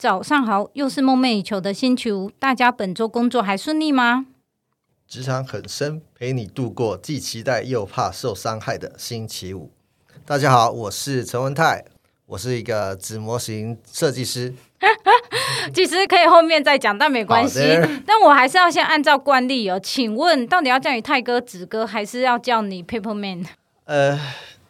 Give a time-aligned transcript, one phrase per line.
[0.00, 4.24] 早上好，又是梦寐以求的星期五，大家本周工作还顺利吗？
[5.06, 9.70] 职场很深，陪你度过既期待又怕受伤害的星期五。
[10.24, 11.84] 大家好，我是陈文泰，
[12.24, 14.54] 我是一个纸模型设计师。
[15.74, 17.60] 其实可以后面再讲，但没关系。
[18.06, 23.44] 但我还是要先按照惯例哦，请问到底要叫你泰哥、子哥，还是要叫你 Paperman？
[23.84, 24.18] 呃。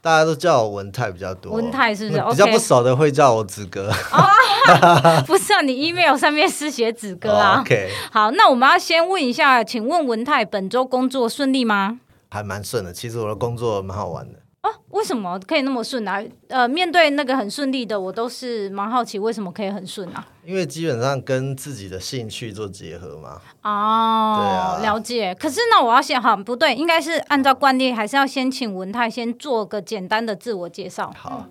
[0.02, 2.22] 大家都叫我文泰比较多，文泰是不是？
[2.30, 3.90] 比较不熟的会叫我子哥。
[4.10, 7.58] 啊、 不是啊，你 email 上面是写子哥啊。
[7.58, 12.00] 哦、OK，好，那我们要先问一下，请问文泰本周工作顺利吗？
[12.30, 14.39] 还蛮顺的，其实我的工作蛮好玩的。
[14.62, 16.22] 哦，为什么可以那么顺啊？
[16.48, 20.26] 呃，面对那个很顺利的，我都是蛮好奇，为什么可以很顺啊？
[20.44, 23.40] 因为基本上跟自己的兴趣做结合嘛。
[23.62, 25.34] 哦，对啊，了解。
[25.36, 31.10] 可是那我要先，好，不对，应该是按照惯例，还是要先请文泰先做个简单的自我介绍。
[31.16, 31.46] 好，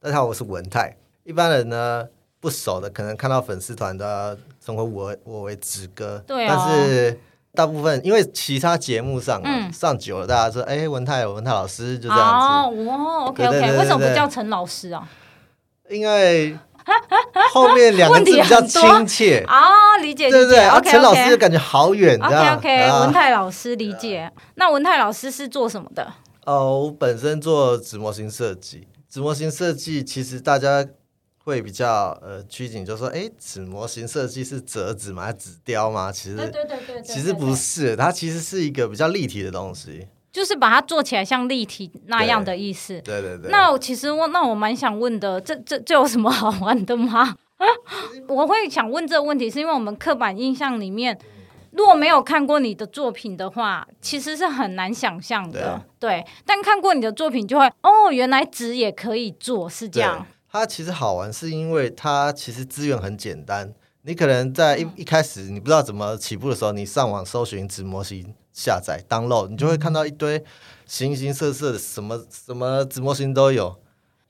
[0.00, 0.96] 大家好，我是文泰。
[1.24, 2.08] 一般人呢
[2.40, 7.20] 不熟的，可能看到粉丝团的称呼我我为子哥，对、哦，但是。
[7.56, 12.46] 大部分因为其他节目上、嗯、上久了，大家说哎，文泰文泰老师就这样子。
[12.46, 15.08] 哦，哇，OK OK，为什么不叫陈老师啊？
[15.88, 16.56] 因为
[17.52, 20.38] 后面两个字比较亲切啊， 理解理解。
[20.38, 22.16] 对对对，OK 陈老师就感觉好远。
[22.20, 24.30] OK OK，啊、文泰老师理解。
[24.56, 26.12] 那文泰老师是做什么的？
[26.44, 30.86] 哦，我本身做纸模型设计，纸模型设计其实大家。
[31.46, 35.32] 会比较呃拘谨，就说哎，纸模型设计是折纸吗？
[35.32, 36.10] 纸雕吗？
[36.10, 43.00] 其实，对对对对，其实不是，它其实是一个比较立体的东西，就是把它做起来像立体那样的意思。
[43.02, 43.48] 对对对。
[43.52, 47.36] 那其实我那我蛮想问的，这这这有什么好玩的吗？
[48.26, 51.16] 我会想问这个问题，是因为我们刻板印象里面，
[51.70, 55.80] 如果没有看过你的作品的话，其实是很难想象的。
[56.00, 60.26] 对，对，但看过你的作品，就会哦，原来纸也可以做，是这样。
[60.58, 63.72] 它其实好玩，是因为它其实资源很简单。
[64.02, 70.44] 你可能在一一开始你不知道怎么起步的时候，你上网搜寻纸模型下载 download，你就会看到一堆
[70.86, 73.76] 形形色色的什么什么纸模型都有，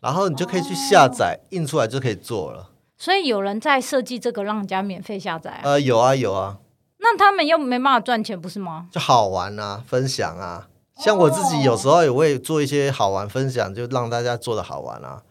[0.01, 2.71] 然后你就可以去下载，印出来就可以做了。
[2.97, 5.61] 所以有人在设计这个让人家免费下载啊？
[5.65, 6.59] 呃，有啊有啊。
[6.99, 8.89] 那他们又没办法赚钱，不是吗？
[8.91, 10.69] 就好玩啊，分享啊。
[11.05, 15.23] 像我自己有时候也会做一些好玩分享，就让大家做的好玩啊。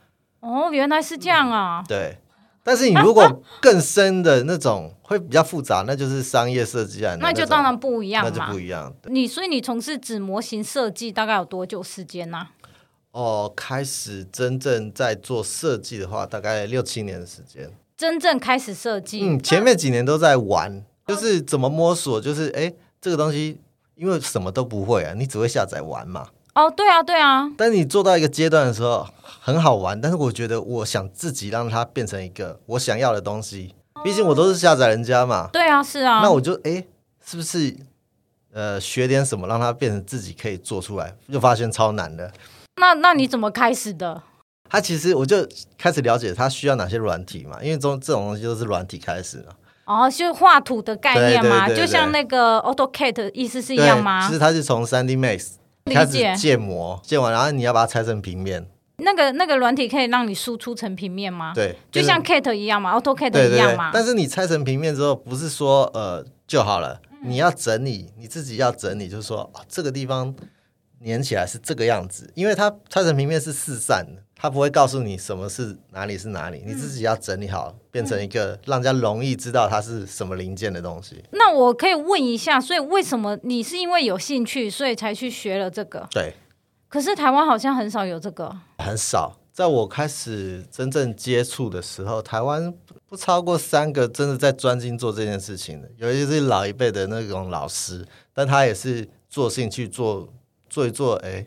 [0.45, 1.83] 哦，原来是这样啊！
[1.87, 2.19] 对，
[2.63, 8.93] 但是你如果更深的那种会比较复杂，那就是商业设计啊， 那就当然不一样，那就不一样。
[9.05, 12.49] 你所以你从事纸模型设计大概有多久时间呢？
[13.09, 17.71] 哦，开始真正在做设计的话，大概六七年的时间。
[17.97, 23.59] 真正开始设计，嗯，前面几年都在玩，就是怎么摸索，就是哎，这个东西
[23.95, 26.27] 因为什么都不会啊，你只会下载玩嘛。
[26.55, 27.51] 哦，对啊，对啊。
[27.57, 29.05] 但你做到一个阶段的时候，
[29.41, 29.99] 很好玩。
[29.99, 33.75] 但是我觉得，我想自己让它变成一个我想要的东西。
[34.03, 35.49] 毕竟我都是下载人家嘛。
[35.51, 36.21] 对啊，是啊。
[36.21, 36.85] 那我就哎，
[37.25, 37.75] 是不是
[38.53, 41.13] 呃学点什么，让它变成自己可以做出来？
[41.31, 42.31] 就发现超难的。
[42.79, 44.23] 那那你怎么开始的？
[44.69, 49.49] 他其实我就开始了解他需要哪些软体嘛，因为这种这种东西都是软体开始的。
[49.85, 54.25] 哦，就画图的概念嘛，就像那个 AutoCAD 意思是一样吗？
[54.25, 55.55] 其实它是从 3D Max。
[55.93, 58.65] 开始建模，建完然后你要把它拆成平面。
[58.97, 61.51] 那个那个软体可以让你输出成平面吗？
[61.53, 63.91] 对，就像 Cat 一样嘛，AutoCAD 一样嘛。
[63.93, 70.33] 但是你拆成平面之后，不是说呃就好了，嗯、你要整理，你自己要整理，就是说、哦、这个地方
[71.05, 74.21] 粘起来是这个样子，因为它拆成平面是四散的。
[74.37, 81.23] 它不会告诉你什么是哪里是哪里，嗯、你自己要整理好，变成一个让人家容易知道它是什么零件的东西。
[81.31, 86.05] 那我可以问一下，所以为什么你是因为有兴趣，所以才去学了这个？
[86.11, 86.33] 对。
[86.89, 88.53] 可是台湾好像很少有这个。
[88.77, 92.73] 很少，在我开始真正接触的时候，台湾
[93.07, 100.27] 不超过三个真的在专心做这件事情的，尤其是老一辈的那种老师，但他也是做兴趣做
[100.75, 101.45] 做一做，哎。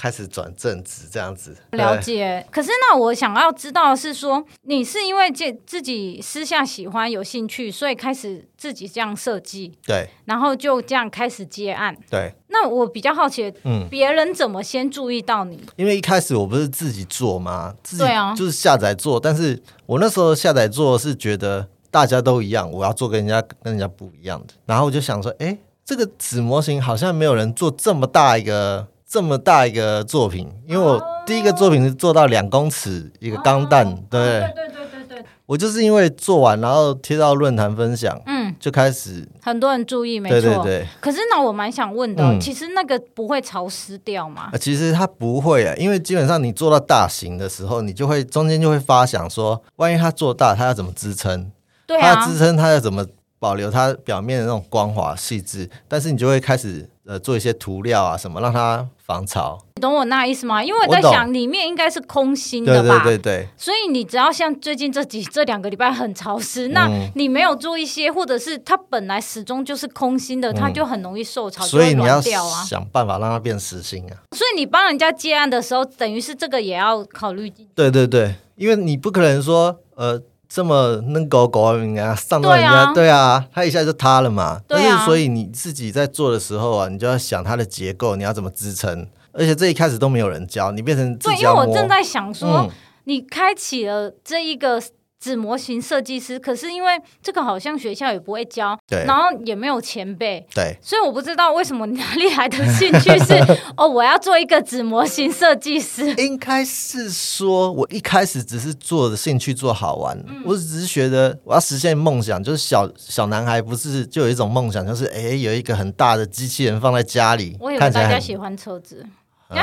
[0.00, 2.46] 开始转正职这样子，了解。
[2.52, 12.32] 可是那我想要知道的是说，你是因为这自己私下喜欢有兴趣，所以开始自己这样设计，对，然后就这样开始接案，对。
[12.46, 15.60] 那我比较好奇，嗯，别人怎么先注意到你？
[15.74, 17.74] 因为一开始我不是自己做吗？
[17.82, 19.18] 自啊，就是下载做。
[19.18, 24.54] 但是我那时候下载做是觉得大家都一样，我要做跟人家跟人家不一样的。
[24.64, 25.58] 然后我就想说，哎，
[25.88, 28.86] 这个纸模型好像没有人做这么大一个。
[29.10, 35.24] 这么大一个作品，因为我第一个作品是做到两公尺一个钢弹，对、哦、对对对对对。
[35.46, 40.38] 我就是因为做完，然后贴到论坛分享，嗯，就开始很多人注意，没错。
[40.38, 40.86] 对对对。
[41.00, 44.50] 可是那，我蛮想问的，嗯、其实那个不会潮湿掉吗？
[44.60, 51.50] 其实它不会啊，因为基本上你做到大型的时候，你就会中间就会发想说，万一它做大，它要怎么支撑？
[51.86, 52.16] 对啊。
[52.16, 53.06] 它支撑，它要怎么
[53.38, 55.68] 保留它表面的那种光滑细致？
[55.86, 58.88] 但是你就会开始呃做一些涂料啊什么，让它。
[59.08, 60.62] 防潮，你懂我那意思吗？
[60.62, 63.02] 因为我在想，里面应该是空心的吧？
[63.02, 63.48] 对对对对。
[63.56, 74.12] 所以你只要像最近这几这两个礼拜很潮湿，嗯、那你没有做一些，或者是它本来始终就是空心的，嗯、它就很容易受潮，所以你要想办法让它变实心啊。
[74.32, 77.66] 所以你帮人家接案的时候，等于是这个也要考虑进。
[77.74, 80.20] 对对对，因为你不可能说呃。
[80.48, 84.60] 这么能搞搞啊，上到人家，对啊，它啊，他一下就塌了嘛。
[84.66, 91.36] 对啊，但是所以你自己在做的时候啊，你就要想它的结构，你要怎么支撑，而且这一开始都没有人教，你变成自己。
[91.36, 92.70] 对，因为我正在想说，嗯、
[93.04, 94.82] 你开启了这一个。
[95.20, 96.92] 纸模型设计师，可是因为
[97.22, 103.34] 这个好像学校也不会教，对然后也没有前辈，对，所以我不知道为什么哪里来的兴趣是
[103.76, 106.14] 哦，我要做一个纸模型设计师。
[106.14, 119.04] 应该是说我一开始只是做的兴趣，做好玩，嗯、我只是觉得我要实现梦想，就是小小男孩不是就有一种梦想，就是哎有一个很大的机器人放在家里，我以为大家喜欢车子。
[119.50, 119.58] 嗯、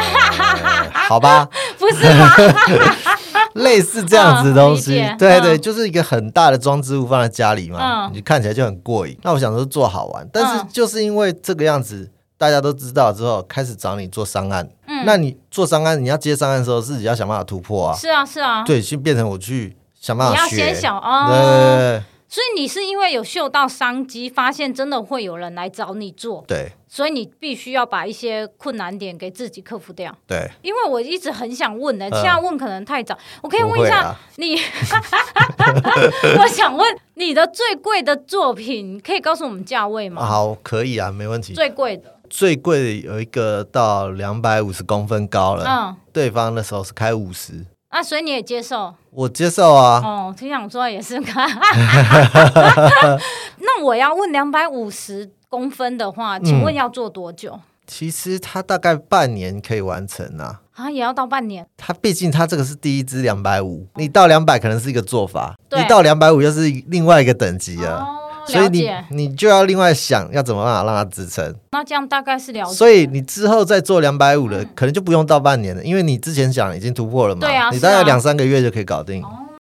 [0.92, 1.48] 好吧，
[1.78, 2.28] 不是吗？
[3.56, 9.18] 类似这样子的东西，嗯、对对，就是一个很大的装置物放在家里嘛，嗯、你看起来就很过瘾。
[9.24, 14.68] 那我想说做好玩，但是就是因为这个样子，大家都知道之后，开始找你做商案。
[14.88, 17.96] 嗯，那你做商案，你要接商案的时候，自己要想办法突破啊。
[17.96, 18.64] 是啊，是啊。
[18.64, 20.56] 对，就变成我去想办法学。
[20.56, 21.28] 你要先想哦。
[21.30, 22.04] 对，对，对。
[22.28, 30.50] 所以你是因为有嗅到商机，发现真的会有人来找你做，对，所以你必须要把一些困难点给自己克服掉，对。
[30.62, 34.56] 因为我一直很想问呢、欸，现在问可能太早，我可以问一下你，
[36.40, 40.26] 我想问你的最贵的作品，可以告诉我们价位吗？
[40.26, 41.54] 好，可以啊，没问题。
[41.54, 47.66] 最贵的，最贵的有一个到两百五十公分高了，嗯，对方那时候是开五十。
[47.96, 48.94] 那、啊、所以你也接受？
[49.10, 50.02] 我接受啊。
[50.04, 51.18] 哦，挺想说也是。
[53.60, 57.54] 那我要问两百五十公分的话，请问要做多久？
[57.54, 60.60] 嗯、其实它大概半年可以完成啊。
[60.74, 61.66] 啊，也要到半年？
[61.78, 68.00] 它毕竟它这个是第一支两百五，你到两百可能是一个做法，对你到两百五又是另外一个等级了。
[68.00, 71.54] 哦所以你你就要另外想要怎么办法让它支撑？
[71.72, 72.74] 那这样大概是了解。
[72.74, 77.42] 所以你之后再做两百五的，可能就不用到半年了，因为你之前讲已经突破了嘛。
[77.42, 79.24] 对啊，你大概两三个月就可以搞定。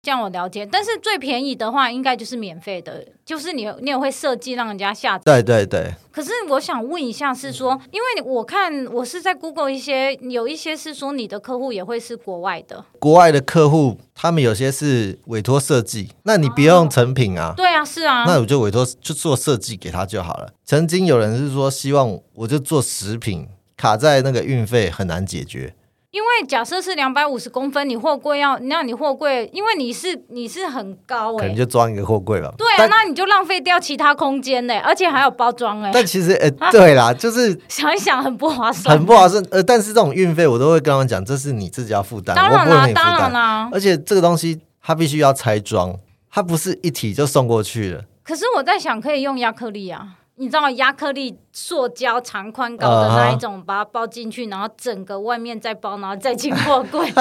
[0.09, 5.23] 这样我了解，但是最便宜的话，应该就是免费的，就是你你也会设计让人家下载。
[5.23, 5.93] 对对对。
[6.11, 12.83] 可是我想问一下，是说，因为我看我是在 Google 一些，有一些是说你的客户也会是国外的。
[12.99, 17.53] 国外的客户，他们有些是委托设计，那你不用成品啊。
[17.55, 18.25] 对啊，是啊。
[18.27, 20.49] 那我就委托就做设计给他就好了。
[20.65, 23.47] 曾经有人是说，希望我就做食品，
[23.77, 25.75] 卡在那个运费很难解决。
[26.11, 32.51] 因为假设是两百五十公分，你货柜要，那你货柜，因为你是你是很高哎、欸，可能就装一个货柜吧。
[32.57, 35.93] 对啊，但那你就浪费掉其他空间呢、欸，而且还有包装哎、欸。
[35.93, 39.45] 但其实哎，欸、对啦，就是 想一想很不划算，很不划算。
[39.51, 43.69] 呃，但是这种运费我都会跟他们讲，这是你自己要负担，当然啦，当然啦。
[43.71, 45.95] 而且这个东西它必须要拆装，
[46.31, 48.05] 它不是一体就送过去了。
[48.25, 50.15] 可是我在想，可以用亚克力啊。
[50.39, 57.13] 你知道亚克力塑胶长宽高的那一种，把它包进去，然后整个外面再包，然后再进货柜。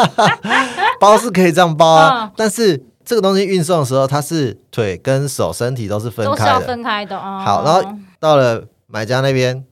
[1.00, 7.44] 包是可以这样包啊，但是这个东西运送的时候，它是腿跟手、身体都是分开的，都是要分开的哦。
[7.46, 7.84] 好，然后
[8.20, 9.66] 到了买家那边。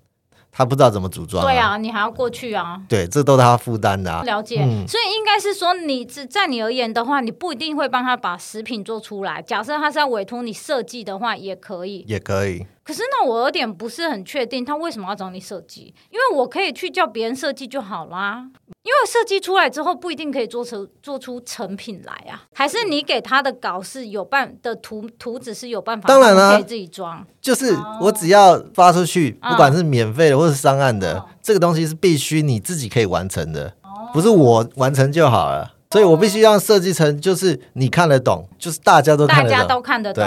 [0.58, 4.24] 他不知道怎么组装，对啊，你还要过去啊，对，这都是他负担的啊。
[4.24, 9.42] 了解，嗯、所以应该是说，你只在你而言的话，你不一定会帮他把食品做出来。
[9.42, 12.66] 假设他是要委托你设计的话，也可以，也可以。
[12.86, 15.92] 可是呢，我有点不是很确定，他为什么要找你设计？
[16.12, 18.46] 因为我可以去叫别人设计就好啦。
[18.84, 27.26] 因为设计出来之后不一定可以做成做出成品来啊，还是你给他的稿是有办的图图纸是有办法，当然了，可以自己装。
[27.42, 33.74] 就是我只要发出去，不管是免费的或是商案的，这个东西是必须你自己可以完成的，
[34.14, 35.74] 不是我完成就好了。
[35.90, 40.24] 所以我必须让设计成就是你看得懂，就是大家都看得懂，大家都看得懂。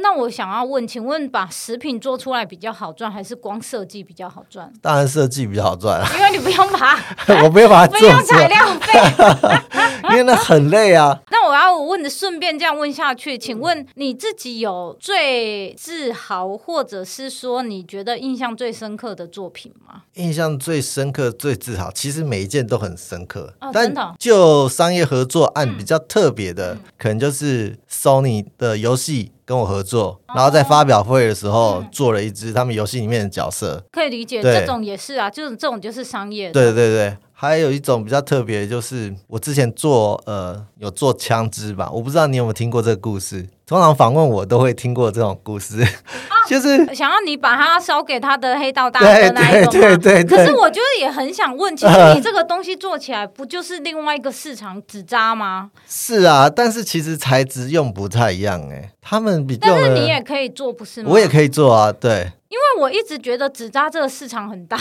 [0.00, 4.72] 那我想要问，请问把食品做出来比较好赚，还是光设计比较好赚？
[4.82, 6.98] 当然设计比较好赚啊，因为你不用把，
[7.44, 8.92] 我不用把它做，不用材料费，
[10.10, 11.18] 因为那很累啊。
[11.30, 20.02] 那那我要问的，顺便这样问下去，请问你自己有最自豪，或者是说你觉得印象最深刻的作品吗？
[20.14, 23.54] 印象最深刻、最自豪，其实每一件都很深刻。
[23.60, 29.30] 哦、但就商业合作案比较特别的，嗯、可能就是 Sony 的游戏。
[29.46, 36.50] 跟我合作，然后在发表会的时候做了一支他们游戏里面的角色，可以理解，这种也是啊，就是这种就是商业。
[36.50, 43.46] 对对对，还有一种比较特别，就是我之前做呃有做枪支吧，我不知道你有没有听过这个故事。
[43.66, 45.86] 通常访问我都会听过这种故事。
[46.48, 49.72] 就是想要你把它烧给他的黑道大哥那一种？
[49.72, 50.38] 对对对对对。
[50.38, 55.70] 可是我觉得也很想问，其实你这个东西做起来不就是另外一个市场纸扎吗？
[55.86, 59.66] 是啊，但是其实材质用不太一样哎，他们比较。
[59.68, 61.10] 但是你也可以做，不是吗？
[61.12, 62.32] 我也可以做啊，对。
[62.56, 64.78] 因为我一直觉得纸扎这个市场很大，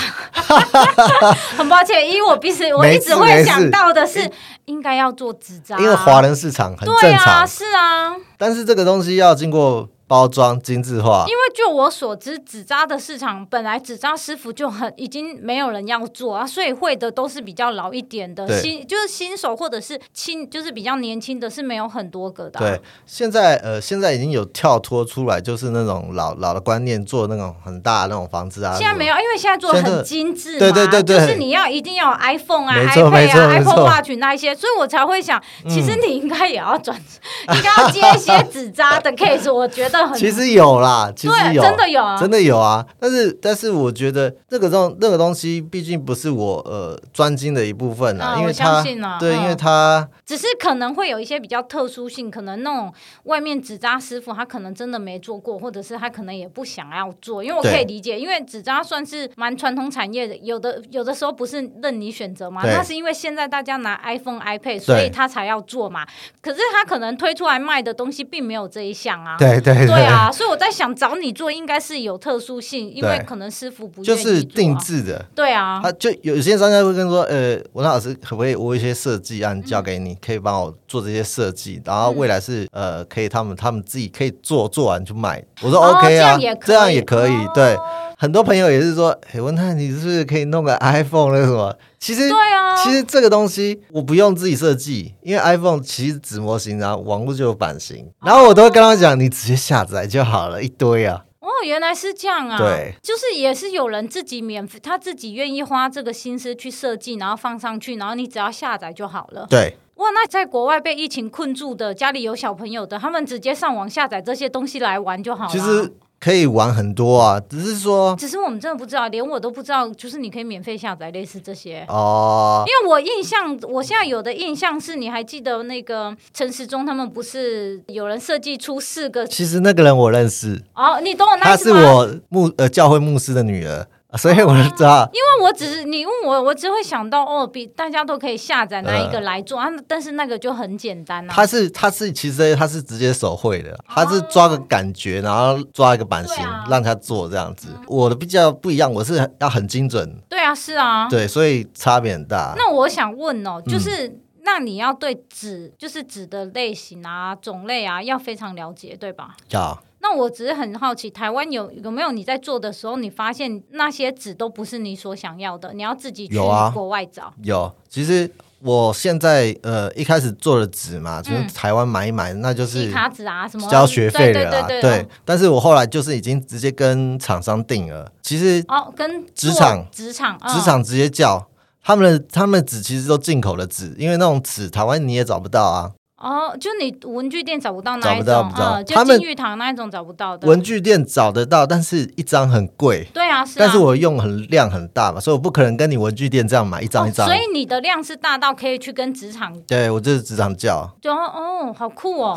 [1.57, 4.31] 很抱歉，因为我平时我一直会想到的是
[4.65, 8.15] 应该要做纸扎，因为华人市场很正常，对啊，是啊。
[8.37, 9.89] 但是这个东西要经过。
[10.07, 22.61] 包装精致化，因为就我所知，纸扎的市场本来纸扎师傅就很已经没有人要做啊，所以会的都是比较老一点的新，就是新手或者是轻，就是比较年轻的，是没有很多个的啊。
[22.61, 28.75] 对，现在呃，现在已经有跳脱出来，就是那种老老的观念，做那种很大的那种房子啊。
[28.77, 36.95] 现在没有，因为现在做的很精致嘛，对对对对，就是你要一定要有 iPhone 啊、iPad 啊、iPhone Watch 那一些，所以我才会想，其实你应该也要转，
[37.55, 40.13] 应该要接一些纸扎的 case，我觉得很。
[40.19, 40.65] 其实有。
[40.65, 42.83] 有啦，其实有，真的有啊，真的有啊。
[42.99, 48.83] 但是，但是，我觉得这个东那个东西，毕竟不是我呃专精的一部分啊，因为它，
[49.19, 52.91] 对，因为它只是可能会有一些比较特殊性，可能那种
[53.25, 66.07] 外面纸扎师傅他可能真的没做过，或者是他可能也不想要做，因为我可以理解，因为纸扎算是蛮传统产业的，有的有的时候不是任你选择嘛，那是因为现在大家拿 iPhone、iPad，所以他才要做嘛。
[66.41, 70.65] 可是他可能推出来卖的东西并没有这一项啊，对对 对，啊， 所以我在。
[70.75, 85.41] 想找你做，应该是有特殊性，因为可能师傅不就是定制的，对啊，他就有些商家会跟说，呃，文泰老师可不可以我一些设计案交给你，嗯、可以帮我做这些设计，然后未来是、嗯、呃，可以他们他们自己可以做，做完就卖。
[85.61, 87.77] 我说 OK 啊，哦、这样，这样也可以，哦、对。
[88.25, 91.71] 很多朋友也是说，哎，文泰，你是不是可以弄个 iPhone 那个什么？
[91.99, 101.23] 其实，对啊，其实这个东西我不用自己设计，因为 iPhone 其实纸模型然后，网络就有版型，然后我都会跟他讲，你直接下载就好了，一堆啊。
[101.39, 102.57] 哦，原来是这样啊。
[102.57, 109.45] 对，就是也是有人自己免费，他自己愿意花这个心思去设计，然后放上去，然后你只要下载就好了。
[109.47, 109.77] 对。
[109.97, 115.51] 哇，那在国外被疫情困住的，家里有小朋友的，他们直接上网下载这些东西来玩就好了。
[115.51, 115.93] 其实。
[116.25, 122.63] 可以玩很多啊，只是说，只是我们真的不知道，连我都不知道，就是你可以免费下载类似这些哦。
[122.65, 129.27] 因为我印象，我现在有的印象是，你还记得那个陈时中他们不是有人设计出四个？
[129.27, 131.43] 其实那个人我认识哦，你懂我那？
[131.43, 133.85] 他是我牧呃教会牧师的女儿。
[134.17, 139.67] 所以我就知道，因为我只是你问我，我只会想到哦，比大家都可以下载那一个来做啊？
[139.87, 141.33] 但是那个就很简单啊。
[141.33, 147.67] 他是他是其实他是直接手绘的，他是抓个感觉，然后抓一个版型让他做这样子。
[147.87, 150.17] 我的比较不一样，我是要很精准。
[150.29, 152.53] 对啊，是啊，对，所以差别很大。
[152.57, 159.35] 那我想问哦，就是那你要对纸，就是纸的类型啊、种类啊，要非常了解，对吧？
[159.49, 159.77] 要。
[160.07, 167.33] 那我只是很好奇，台湾有有没有你在做的时候，你发现那些纸都不是你所想要的，你要自己去国外找。
[167.41, 174.67] 有，啊、有，其实我现在呃一开始做的纸嘛，从台湾买一买，嗯、那就是卡纸啊什么交学费的啦。
[174.67, 178.11] 对，对，但是我后来就是已经直接跟厂商订了。
[178.21, 181.47] 其实哦，跟纸厂纸厂纸厂直接叫
[181.83, 185.91] 他们的他们的纸其实都进口的纸，因为那种纸台湾你也找不到啊。
[186.25, 190.47] 哦，就你文具店找不到那一种，找不到，嗯，就金玉堂那一种找不到的。
[190.47, 193.07] 文具店找得到，但是一张很贵。
[193.13, 193.55] 对啊，是啊。
[193.59, 197.27] 但是我用很量很大嘛，所以我不可能跟你文具店这样买一张一张。
[197.27, 199.55] 所以你的量是大到可以去跟职场。
[199.67, 200.89] 对，我就是职场叫。
[200.99, 202.35] 就哦，好酷哦，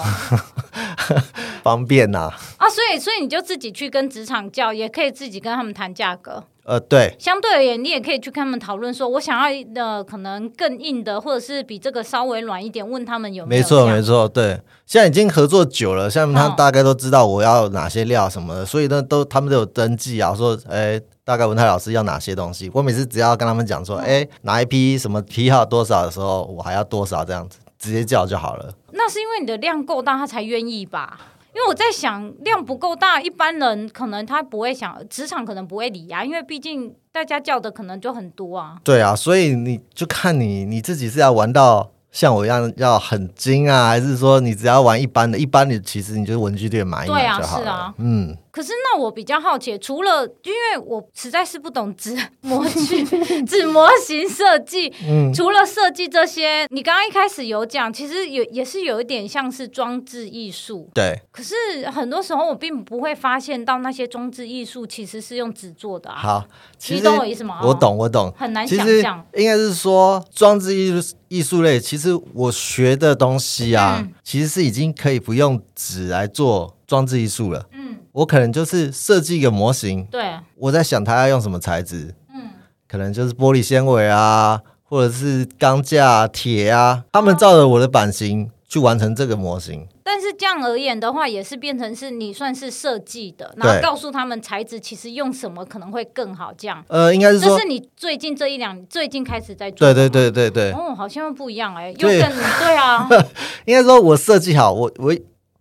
[1.64, 2.30] 方便呐。
[2.58, 6.44] 啊，所以所以你就自己去跟职场叫，也可以自己跟他们谈价格。
[6.68, 13.62] 呃，对，相对而言，你也可以去跟他们讨论，说我想要的可能更硬的，或者是比这个稍微软一点，问他们有没有。
[13.62, 28.70] 没错，没错，对，现在已经合作久了，像他大概都知道我要哪些料什么的，哦、所以呢，都他们都有登记啊，说，哎，大概文泰老师要哪些东西，我每次只要跟他们讲说，哎、嗯，哪一批什么批号多少的时候，我还要多少这样子，直接叫就好了。
[28.92, 31.18] 那是因为你的量够大，他才愿意吧？
[31.54, 38.78] 因为我在想，量不够大，一般人可能他不会想，职场可能不会理啊，因为毕竟大家叫的可能就很多啊。
[38.84, 45.38] 对啊，所以你就看你你自己是要玩到像我一样要很精啊，还是说你只要玩一般的？
[45.38, 47.64] 一般的其实你就是文具店买一买就好了。
[47.64, 48.36] 对啊，是啊，嗯。
[48.50, 53.04] 可是那我比较好奇，除了因为我实在是不懂纸 模具、
[53.46, 60.90] 纸模型设计，嗯，除了设计这些，你刚刚一开始有讲，其实有也是有一点像是装置艺术。
[60.92, 61.20] 对。
[61.30, 61.54] 可是
[61.88, 66.16] 很多时候我并不会发现到那些装置艺术其实是用纸做的啊。
[66.18, 66.44] 好，
[66.88, 67.60] 你懂我意思吗？
[67.62, 68.32] 我懂，我懂。
[68.36, 69.24] 很难想象。
[69.34, 77.66] 应该是说装置艺术艺术类，其实我学的东西啊，嗯、其实是已经可以不用纸来做装置艺术了。
[77.72, 77.96] 嗯。
[78.12, 82.50] 我可能就是设计一个模型，对，我在想它要用什么材质，嗯，
[82.88, 89.86] 可能就是玻璃纤维啊，或者是钢架、铁啊，他们照着我的版型去完成这个模型。
[90.10, 96.50] 但是这样而言的话，也是变成是你算是设计的，然后告诉他们材质其实用什么可能会更好。
[96.56, 102.20] 这样，呃，应该是说这是你最近这一两最近开始在做，对对对对对，哦，好像不一样哎、欸，又更
[102.58, 103.06] 对啊，
[103.66, 105.14] 应该说我设计好，我我。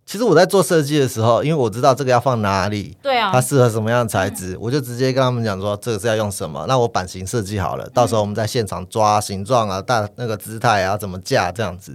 [0.06, 6.64] 其实我在做设计的时候，因为我知道这个要放哪里，对啊，它适合什么样的材质，嗯、我就直接跟他们讲说这个是要用什么。
[6.66, 11.94] 那我版型设计好了，嗯、到时候我们在现场抓形状啊、大那个姿态啊、怎么架这样子。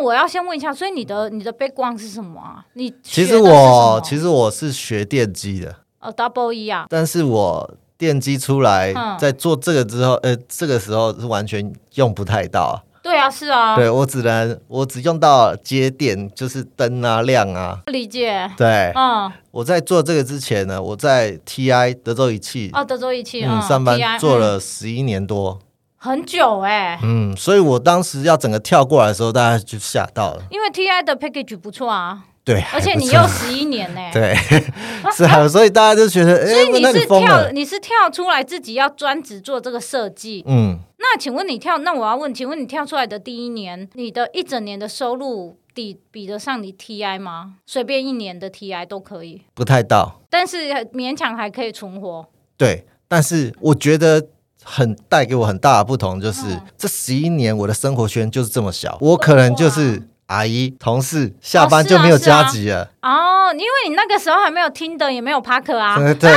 [0.00, 2.64] 那我要先问一下，所以你的你的 background 是什么啊？
[2.72, 6.86] 你其实我其实我是学电机的，哦，double E 啊。
[6.88, 12.82] 但是我电机出来，嗯、在做这个之后，呃，这个时候是完全用不太到。
[13.02, 17.80] 对啊，是啊，对我只能我只用到接电，就是灯啊亮啊。
[17.86, 18.50] 理解。
[18.56, 25.58] 对，嗯，我在做这个之前呢，我在 TI 德州仪器哦，德州仪器嗯上班做了十一年多，
[26.02, 26.98] 很久哎。
[27.02, 30.42] 嗯，所以我当时要整个跳过来的时候，大家就吓到了。
[30.50, 32.24] 因为 TI 的 package 不错啊。
[32.42, 34.00] 对，而且你又十一年呢。
[34.14, 34.34] 对，
[35.14, 40.78] 是啊，所以大家就觉得，所以你是跳，你是跳出来自己要专职做这个设计，嗯。
[40.96, 41.76] 那请问你跳？
[41.78, 47.56] 那我要问，请问你跳出来的第一年，你的一整年的收入比比得上你 TI 吗？
[47.66, 50.56] 随便一年的 TI 都可以，不太到，但是
[50.94, 52.26] 勉强还可以存活。
[52.56, 54.26] 对，但是我觉得
[54.62, 60.02] 很带给我很大的不同，就是、嗯、这十一年我的生活圈就是这么小，我可能就是。
[60.30, 62.84] 阿姨、同事下班就没有加急了。
[62.84, 65.98] 哦，啊啊、哦，因为你那个时候还没有 Tinder，也没有 Parker 啊。
[66.14, 66.30] 对。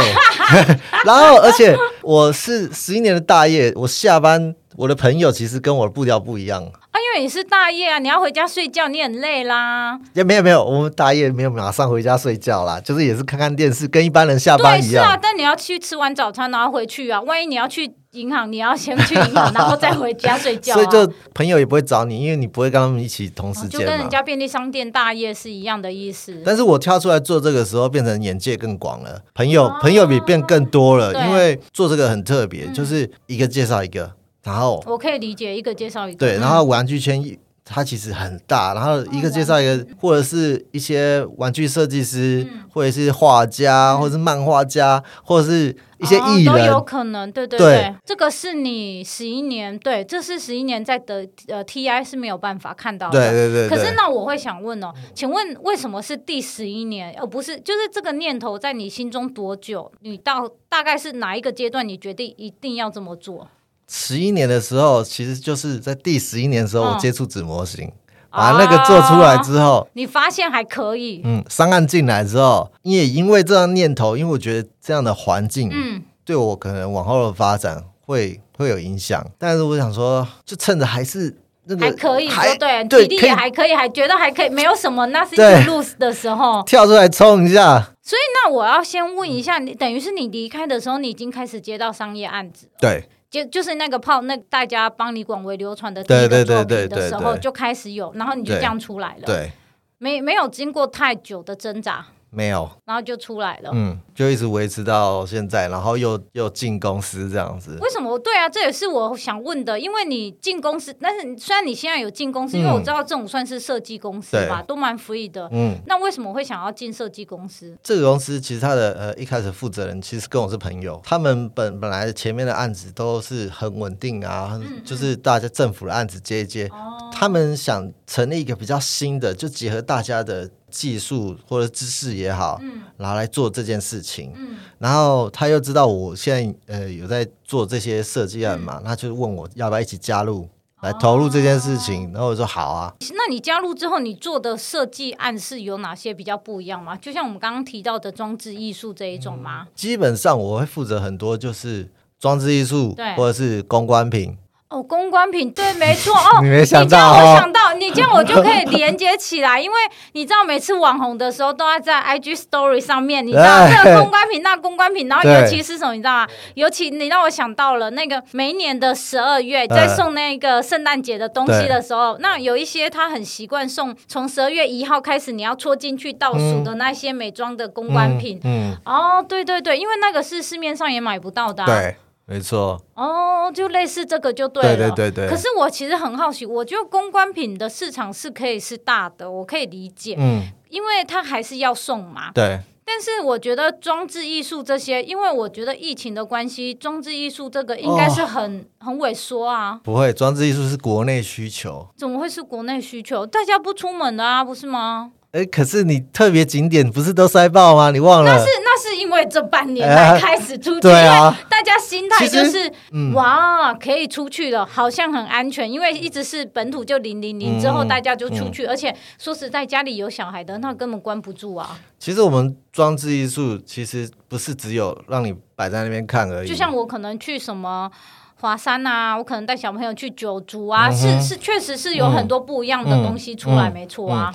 [1.06, 6.64] 然后，而且我是十一年的大业，我下班，我的朋友其实跟我的步调不一样。
[6.64, 10.00] 啊，因为你是大夜啊，你要回家睡觉，你很累啦。
[10.14, 15.04] 也没有没有，我们大夜没有马上回家睡觉啦，就是也是看看电视，跟一般人下班一样。
[15.04, 17.22] 对，是啊，但你要去吃完早餐，然后回去啊。
[17.22, 17.94] 万一你要去。
[18.14, 20.76] 银行，你要先去银行，然后再回家睡觉，啊。
[20.76, 26.40] 所以就朋友也不会找你，因为你不会跟他们一起同时间，哦，就跟人家便利商店大夜是一样的意思。
[26.46, 31.26] 但是我跳出来做这个时候，变成眼界更广了，朋友，哦，朋友比变更多了。
[31.26, 34.12] 因为做这个很特别，就是一个介绍一个，
[34.44, 36.18] 然后我可以理解一个介绍一个。
[36.18, 37.24] 对，然后玩具圈
[37.66, 47.32] 它其实很大，然后一个介绍一个，或者是一些玩具设计师，或者是画家，或者是漫画家，或者是一些艺人，都有可能。
[47.32, 53.18] 对对对，这个是你十一年，对，这是十一年在的呃 TI 是没有办法看到的。
[53.18, 53.70] 对对对。
[53.70, 59.90] 可是那我会想问哦，请问为什么是第十一年，而不是就是这个念头在你心中多久？
[60.02, 63.48] 你到大概是哪一个阶段，你决定一定要这么做？
[63.88, 67.94] 十一年的时候，其实就是在第十一年的时候，我接触纸模型，嗯、
[68.32, 71.22] 把那个做出来之后，哦、你发现还可以。
[71.24, 79.24] 嗯，商案进来之后，也因为这样念头，因为我觉得这样的环境，嗯，对我可能往后的发展会会有影响。
[79.38, 87.92] 但是我想说，就趁着还是那个还可以，还对，体力也还可以，还觉得还可以，没有什么，那是一个 lose 的时候，跳出来冲一下。
[88.02, 93.08] 所以那我要先问一下，你等于是你离开的时候，你已经开始接到商业案子，对。
[93.34, 99.52] 就就是那个泡，那大家帮你广为流传的第一个作品的时候就开始有，然后你就这样出来了，对，
[99.98, 102.06] 没没有经过太久的挣扎。
[102.34, 107.78] 没有，然后就出来了，嗯，就一直维持到现在，然后又又进公司这样子。
[107.80, 108.18] 为什么？
[108.20, 117.78] 对啊，这也是我想问的，因为你进公司，但是虽然你现在有进公司，嗯、因为我知道这种算是设计公司吧，都蛮 free 的，嗯，那为什么会想要进设计公司？
[117.84, 130.50] 这个公司其实它的呃一开始负责人其实跟我是朋友，他们本本来前面的案子都是很稳定啊，嗯嗯就是大家政府的案子接一接，哦、他们想成立一个比较新的，就结合大家的。
[130.74, 140.50] 技术或者知识也好，嗯，拿来做这件事情，嗯，然后他又知道我现在呃有在做这些设计案嘛，嗯、他就问我要不要一起加入
[140.82, 142.94] 来投入这件事情，哦、然后我说好啊。
[143.12, 146.96] 那你加入之后，你做的设计案是有哪些比较不一样吗？
[146.98, 149.68] 就像我们刚刚提到的装置艺术这一种吗？
[149.76, 154.36] 基本上我会负责很多，就是装置艺术，对，或者是公关品。
[154.74, 156.42] 哦，公关品对，没错 哦。
[156.42, 159.78] 你没想到，你这样我想到，你这样我就可以连接起来，因为
[160.14, 166.28] 你知道每次网红的时候都要在 IG Story 上面，你知道这个公关品，那公关品，然后尤其是什么，你知道吗？
[166.56, 178.40] 尤其你让我想到了那个每一年的十二月在送那个圣诞节的东西的时候，那有一些他很习惯送从十二月一号开始你要戳进去倒数的那些美妆的公关品。
[178.44, 181.68] 嗯，哦，对对对，因为那个是市面上也买不到的啊。
[181.68, 181.96] 对。
[182.26, 184.76] 没错哦，就类似这个就对了。
[184.78, 185.30] 对对对对。
[185.30, 190.16] 可是我其实很好奇，我觉得公关品的市场是可以是大的，我可以理解。
[190.18, 192.32] 嗯，因为它还是要送嘛。
[192.34, 192.60] 对。
[192.86, 199.80] 但是我觉得装置艺术这些，因为我觉得疫情的关系，装置艺术这个应该是很、哦、很萎缩啊。
[199.84, 201.88] 不会，装置艺术是国内需求。
[201.98, 203.26] 怎么会是国内需求？
[203.26, 205.14] 大家不出门的啊，不是吗？
[205.34, 207.90] 哎，可是你特别景点不是都塞爆吗？
[207.90, 208.32] 你忘了？
[208.32, 221.80] 那是那是因为这半年才开始出去， 对啊，大家心态就是、嗯、哇，可以出去了，好像很安全，因为一直是本土就零零零，之后大家就出去，嗯、而且说实在，家里有小孩的那根本关不住啊。
[221.98, 227.90] 其实我们装置艺术其实不是只有让你摆在那边看而已，就像我可能去什么
[228.36, 234.32] 华山啊，我可能带小朋友去九族啊，嗯、是是确实是有很多不一样的东西出来，没错啊。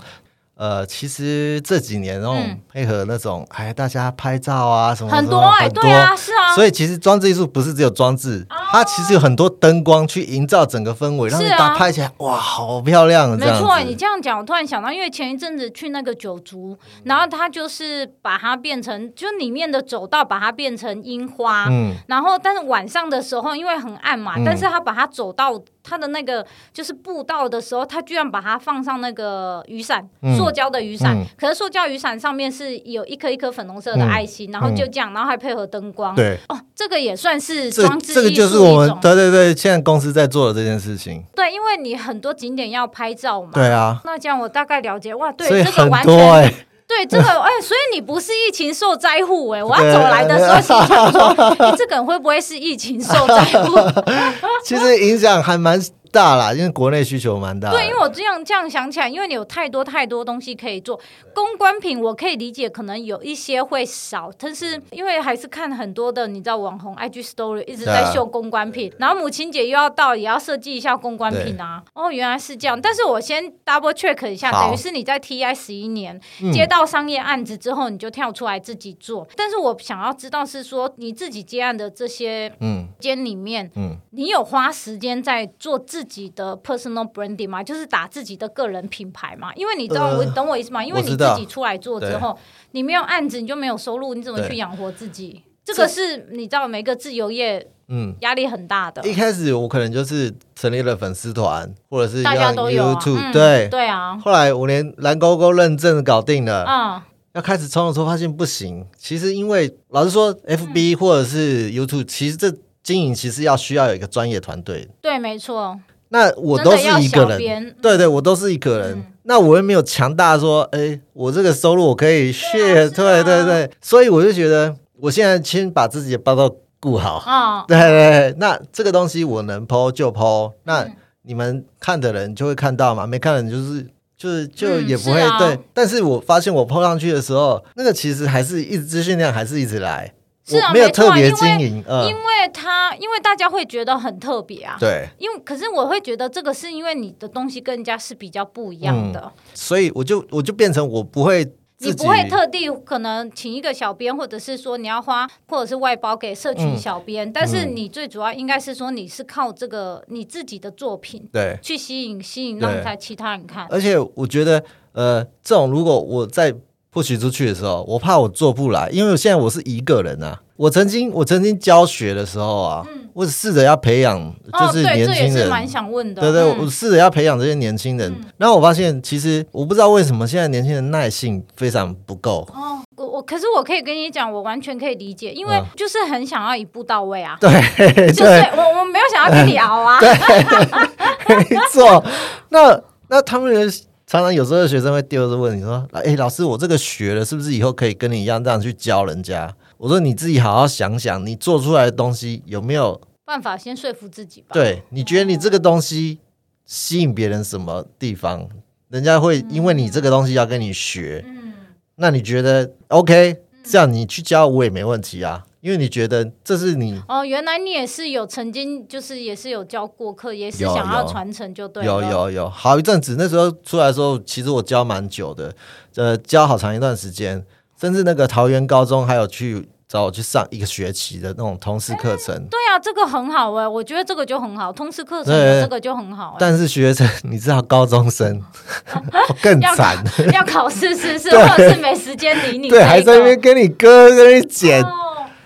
[0.59, 6.53] 呃，其实这几年那种配合那种，嗯、哎，大家拍照啊什么，很多哎、欸，对啊，是啊。
[6.57, 13.31] 所以其实装置艺术不是只有装置，哦、它其实有很多灯光去营造整个氛围，让你把它拍起来，哇，好漂亮。
[13.38, 25.62] 没错，你这样讲，我突然想到，因为前一阵子去那个九族，然后它就是把它变成，就里面的走道把它变成樱花，嗯，然后但是晚上的时候因为很暗嘛，嗯、但是它把它走到。
[25.88, 31.16] 他的那个就是步道的时候，他居然把它放上那个雨伞，嗯、塑胶的雨伞。
[31.16, 36.14] 嗯、可是塑胶雨伞上面是有一颗一颗粉红色的爱心，嗯、然后就这样，然后还配合灯光。
[36.14, 38.14] 对，哦，这个也算是装置。
[38.14, 41.24] 这个就是我们对对对，现在公司在做的这件事情。
[41.35, 43.51] 对，因为你很多景点要拍照嘛。
[43.55, 44.01] 对啊。
[44.05, 46.18] 那这样我大概了解哇，对，这个完全。
[46.18, 46.55] 欸
[46.98, 49.62] 对这个，哎，所以你不是疫情受灾户哎！
[49.62, 51.32] 我要走来的时候心想说，
[51.70, 53.78] 你这个人会不会是疫情受灾户？
[54.64, 55.80] 其实影响还蛮。
[56.11, 57.71] 大啦，因为国内需求蛮大。
[57.71, 61.01] 对，因为我这样这样想起来，因为你有太多太多东西可以做。
[61.35, 71.83] 公关品我可以理解，可能有一些会少，但是因为还是看很多的，你知道网红 IG Story 一直在秀公关品，啊、然后母亲节又要到，也要设计一下公关品啊。
[71.94, 72.81] 哦，原来是这样。
[72.81, 76.21] 但是我先 double check 一下，等于是你在 TI 十一年
[76.53, 79.23] 接到商业案子之后，你就跳出来自己做。
[79.25, 87.62] 嗯、但是我想要知道是说你自己接案的这些嗯间里面，嗯，你有花时间在做自己的 personal branding 吗？
[87.62, 89.54] 就是打自己的个人品牌嘛？
[89.54, 90.85] 因为你知道我、呃、懂我意思吗？
[90.85, 92.37] 因为你自己出来做之后，
[92.72, 95.44] 你没有案子，你就没有收入，你怎么去养活自己？
[95.64, 99.09] 对这个是你知道每个自由业嗯压力很大的、嗯。
[99.09, 104.18] 一开始我可能就是成立了粉丝团，或者是大家都有 YouTube、啊嗯、对对啊。
[104.18, 107.00] 后来我连蓝勾勾认证搞定了，嗯，
[107.35, 108.85] 要开始冲的时候发现不行。
[108.96, 112.52] 其实因为老实说，FB 或者是 YouTube，、嗯、其实这
[112.88, 114.88] 经营其实要需要有一个专业团队。
[115.03, 115.79] 对，没错。
[116.09, 118.92] 那我都是一个人，对对，我都是一个人。
[118.98, 123.70] 嗯、那我又没有强大说，哎、欸，我这个收入我可以 share，对、啊、对对对。
[123.83, 127.16] 所以我就觉得，我现在先把自己的包包顾好。
[127.27, 128.35] 啊、哦，对对对。
[128.38, 130.88] 那这个东西我能 po 就 po，那
[131.24, 135.59] 你们看的人就会看到嘛，没看的人就是就是就也不会、嗯啊、对。
[135.74, 140.14] 但是我发现我 po 上去的时候，那个其实还是一直资讯量还是一直来。
[140.48, 144.76] 是啊，没有特别经营，因为、嗯、因为他因为大家会觉得很特别啊。
[144.80, 151.44] 对，因为可是我会觉得这个是因为你的东西跟人家是比较不一样的，嗯、所以我就我就变成我不会，
[151.80, 161.58] 你不会特地可能请一个小编，或者是说你要花或者是外包给社群小编，嗯、但是你最主要应该是说你是靠这个你自己的作品对。
[161.61, 166.54] 去吸引吸引让他其他人看，而且我觉得呃这种如果我在。
[166.98, 170.40] 不许出去的时候，我怕我做不来，因为现在我是一个人啊。
[170.56, 176.20] 我曾经我曾经教学的时候啊，嗯、我试着要培养，就是年轻人，蛮、哦、想问的。
[176.20, 182.40] 对对，嗯、我试着要培养这些年轻人，嗯、然后我发现其实我不知道为什么现在年轻人耐性非常不够。
[182.52, 187.38] 哦，我我可是我可以跟你讲，我完全可以理解，因为就是很想要一步到位啊。
[187.40, 187.48] 对，
[188.11, 190.00] 就是我我没有想要跟你 聊啊。
[190.00, 192.04] 对，没错。
[192.48, 193.72] 那那他们。
[194.09, 204.49] 常常有时候学生会丢着问你说：“哎，老师，我这个学了，是不是以后可以跟你一样这样去教人家？”我说：“你自己好好想想，你做出来的东西有没有办法先说服自己吧？
[204.55, 206.21] 对，你觉得你这个东西
[206.64, 208.49] 吸引别人什么地方？
[208.88, 211.53] 人家会因为你这个东西要跟你学，嗯，
[211.97, 213.42] 那你觉得 OK？
[213.62, 215.44] 这样你去教我也没问题啊。
[215.61, 221.87] 因为你觉得这是你哦，原来你也是有曾经就是也是有教过课，也是想要传承就对了。
[221.87, 225.55] 有有有，好一阵子，那时候出来的时候，其实我教蛮久的，
[225.97, 227.44] 呃，教好长一段时间，
[227.81, 229.68] 甚至那个桃园高中还有去。
[229.90, 232.27] 找我去上一个学期的那种通识课程。
[232.51, 236.37] 对啊，这个很好哎，我觉得这个就很好，通识课程这个就很好。
[236.38, 238.38] 但是学生，你知道高中生
[239.40, 239.97] 更惨，
[240.31, 244.85] 要考试是是， 或者是没时间理你，对，还在那边跟你哥跟你剪。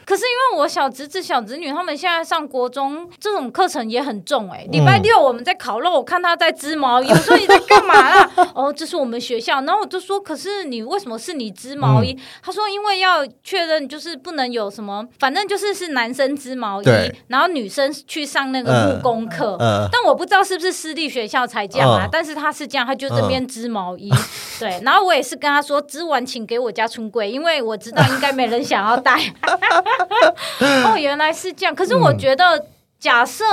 [0.04, 4.68] 可是因为我小侄子、小侄女他们现在上国中，这种课程也很重哎、欸。
[4.72, 8.30] 礼拜六我们在烤肉，我看他在织毛衣，我说你在干嘛啦？
[8.54, 9.60] 哦，这是我们学校。
[9.62, 12.12] 然后我就说，可是你为什么是你织毛衣？
[12.12, 16.86] 嗯、他说因为要确认，就是不能有什么，反正就是是男生织毛衣，
[17.28, 19.56] 然后女生去上那个木工课。
[19.58, 22.02] 呃呃、但我不知道是不是私立学校才这样啊？
[22.02, 24.10] 呃、但是他是这样，他就这边织毛衣。
[24.10, 24.18] 呃、
[24.58, 29.18] 对，然后我也是跟他说，织完请给我家春贵，因为我知道应该没人想要带。
[30.86, 31.74] 哦，原来是这样。
[31.74, 32.66] 可是我觉得，
[32.98, 33.44] 假设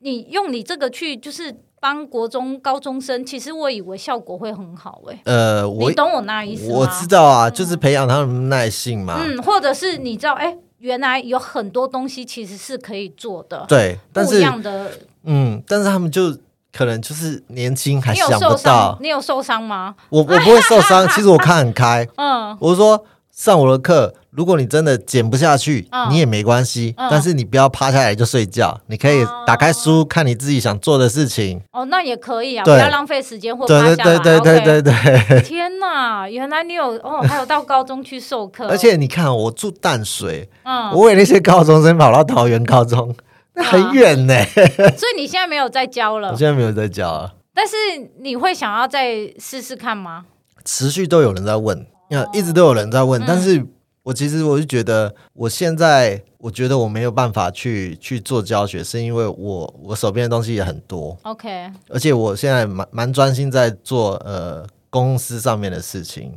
[0.00, 5.02] 你用你这个去，就是帮国中高中生，其实我以为效果会很好。
[5.10, 6.78] 哎，呃，我你懂我那意思吗？
[6.78, 9.18] 我知道啊，就是培养他们耐性嘛。
[9.20, 13.64] 嗯，或者是你知道，哎，原来有很多东西其实是可以做的。
[13.68, 14.90] 对，不一样的。
[15.24, 16.36] 嗯，但是他们就
[16.72, 18.98] 可能就是年轻，还想不到。
[19.00, 19.94] 你有受伤吗？
[20.10, 22.06] 我我不会受伤， 其实我看很开。
[22.16, 23.02] 嗯，我说
[23.34, 24.14] 上我的课。
[24.30, 31.60] 如果你真的减不下去，哦、你也没关系，嗯、但是你不要趴下来就睡觉，嗯、你可以打开书、哦、看你自己想做的事情。
[31.72, 33.96] 哦，那也可以啊，不要浪费时间或趴下来。
[33.96, 34.92] 对对对对对对
[35.28, 35.40] 对。
[35.46, 38.66] 天哪，原来你有哦，还有到高中去授课。
[38.66, 43.14] 而且你看，我住淡水，嗯，我为那些高中生跑到桃园高中，
[43.54, 44.34] 那 很远呢。
[44.44, 46.30] 所以你现在没有在教了？
[46.32, 47.34] 我现在没有在教了。
[47.54, 47.74] 但是
[48.18, 50.24] 你会想要再试试看吗？
[50.64, 51.86] 持续都有人在问，
[52.16, 53.64] 哦、一直都有人在问，嗯、但是。
[54.04, 66.30] 我其实我就觉得，我现在我觉得我没有办法去去做教学，是因为我我手边的东西也很多，OK，而且我现在蛮蛮专心在做呃公司上面的事情。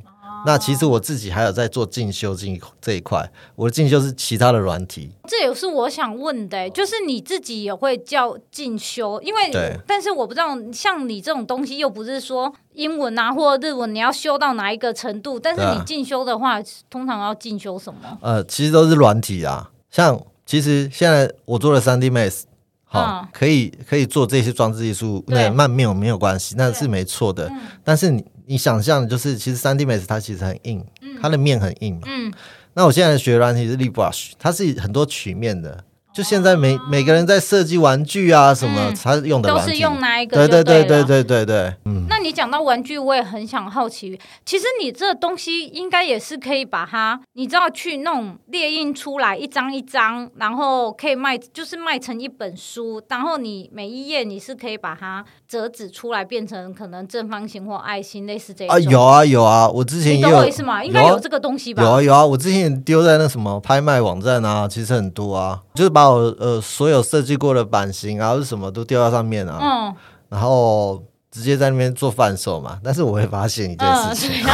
[0.45, 5.11] 那其实我自己还有在做进修进这一块，我的进修是其他的软体。
[5.27, 18.17] 这也是我想问的，就是你自己也会叫进修，因为对但是我不知道像你这种东西又不是说英文啊或日文你要修到哪一个程度，但是你进修的话，啊、通常要进修什么？
[18.21, 22.43] 呃，其实都是软体啊，像其实现在我做的三 D Max，
[22.85, 28.23] 好、嗯、可以可以做这些装置艺术，那慢没有没有关系，那是没错的，嗯、但是你。
[28.47, 32.01] 你想象的就是，其实三 D Max 它其实很硬，嗯、它的面很硬嘛。
[32.05, 32.31] 嗯、
[32.73, 35.83] 那我现在学软体是 LeetBrush，它是很多曲面的。
[36.17, 40.35] 就现在每、哦、每个人在设计玩具啊什么，他、嗯、用的都是用那一个？
[40.35, 41.75] 对对对对对对对。
[41.85, 58.79] 嗯，那你讲到玩具，我也很想好奇，其实你这东西应该也是可以把它，你知道去弄列印出来一张一张，然后可以卖，就是卖成一本书，然后你每一页你是可以把它折纸出来，变成可能正方形或爱心，类似这种啊。
[58.79, 60.83] 有啊有啊，我之前也有，你懂我意思吗？
[60.83, 61.83] 应该有这个东西吧？
[61.83, 66.06] 有啊有啊，我之前也丢在那什么拍卖网站啊，其实很多啊，就是把。
[66.15, 69.95] 呃，所有设计过的版型啊，或是什么都丢到上面啊，嗯，
[70.29, 72.77] 然后直接在那边做贩售嘛。
[72.83, 74.45] 但是我会发现一件事情，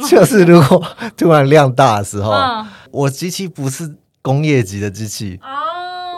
[0.08, 0.82] 就是如果
[1.16, 5.48] 突然量大的时候，嗯、我机器不是工业级的机器，哦，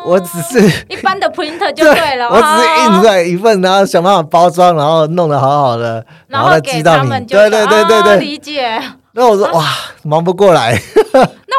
[0.07, 8.81] 我只是一般的 printer 就对了，对，我只是印出来一份，然后想办法包装，然后弄得好好的，然后再寄到你，对对对对对，理解。
[9.16, 9.64] 那我说哇，
[10.03, 10.77] 忙不过来。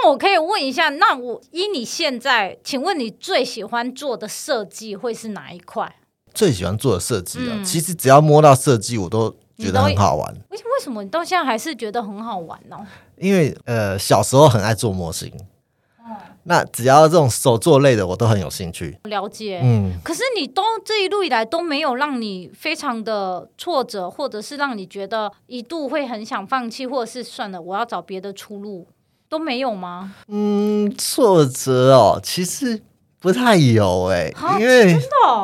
[0.06, 5.96] 那我可以问一下，那我依你现在，请问你最喜欢做的设计会是哪一块？
[6.32, 10.32] 最喜欢做的设计啊，嗯、其实只要摸到设计，我都觉得很好玩。
[10.52, 12.78] 为为什么你到现在还是觉得很好玩呢？
[13.18, 15.34] 因为呃，小时候很爱做模型。
[16.44, 18.96] 那只要这种手作类的，我都很有兴趣。
[19.06, 20.00] 了解，嗯。
[20.04, 28.86] 可是你都这一路以来都没有让你非常的挫折，或者是让你觉得一度会很想放弃，或者是算了，我要找别的出路，
[29.30, 30.14] 都没有吗？
[30.28, 32.82] 嗯，挫折哦，其实
[33.20, 34.98] 不太有哎、因为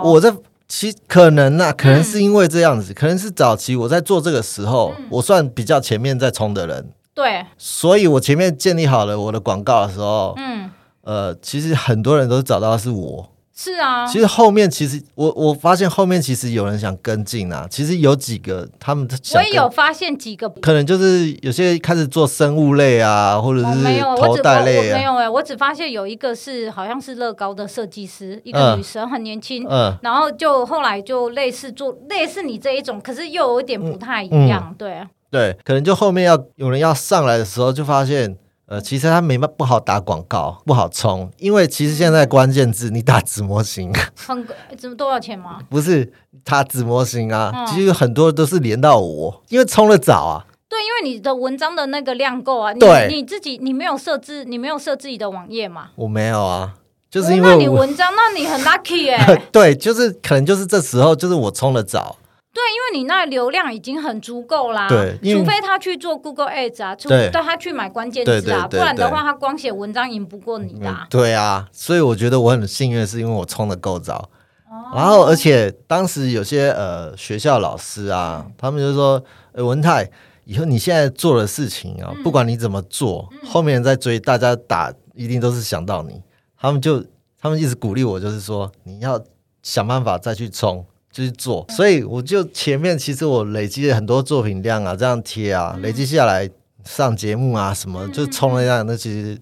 [0.03, 0.33] 我在
[0.67, 10.69] 其可能啊，可能是因为这样子，嗯、可能是早期我在做这个时候，嗯、我算比较前面在冲的人，对，所以我前面建立好了我的广告的时候，嗯。
[11.03, 13.27] 呃，其实很多人都找到的是我，
[13.63, 14.07] 是啊。
[14.07, 17.67] 其实后面其实我我发现后面其实有人想跟进啊。
[17.69, 24.97] 其实有几个他们想，我也有发现几个，可能就是有些开始做生物类啊，或者是头戴类啊。
[24.97, 35.01] 没有哎，我只发现有一个是好像是乐高的设计师，一个女生很年轻，嗯，然后就后来就类似做类似你这一种，可是又有点不太一样，对。
[35.29, 38.35] 对，可能就后面要有人要上来的时候，就发现。
[38.71, 45.59] 呃，其实它没不好打广告，不好冲，因为其实现在关键字你打子模型，很怎么多少钱吗？
[45.69, 46.09] 不是，
[46.45, 50.47] 它子模型啊，嗯、其实很多都是连到我，因为冲的早啊。
[50.69, 52.73] 对，因为你的文章的那个量够啊。
[52.75, 55.89] 对，你自己你没有设置，你没有设置你的网页嘛？
[55.95, 56.73] 我没有啊，
[57.09, 59.41] 就是因为、你文章，那你很 lucky 哎、欸。
[59.51, 62.15] 对，就是可能就是这时候，就是我冲的早。
[62.53, 64.89] 对，因为你那流量已经很足够啦。
[64.89, 71.07] 对，除非他去做 Google Ads 啊，除非他去买关键字啊，不然的话，他光写文章赢不过你的、啊嗯。
[71.09, 74.29] 对啊，所以我觉得我很幸运，是因为我冲的够早。
[74.69, 79.21] 哦、然后，而且当时有些呃学校老师啊，嗯、他们就说
[79.55, 80.09] ：“文泰，
[80.45, 86.21] 以后你现在做的事情啊，嗯、不管你怎么做，嗯、后面人在追，大家打一定都是想到你。”
[86.59, 87.03] 他们就
[87.41, 89.21] 他们一直鼓励我，就是说你要
[89.63, 90.85] 想办法再去冲。
[91.11, 96.49] 就去做，所以我就前面其实我累积了很多作品量啊，这样贴啊，累积下来
[96.85, 99.37] 上节目啊什么，就冲了一下，那其实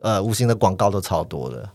[0.00, 1.68] 呃无形的广告都超多的。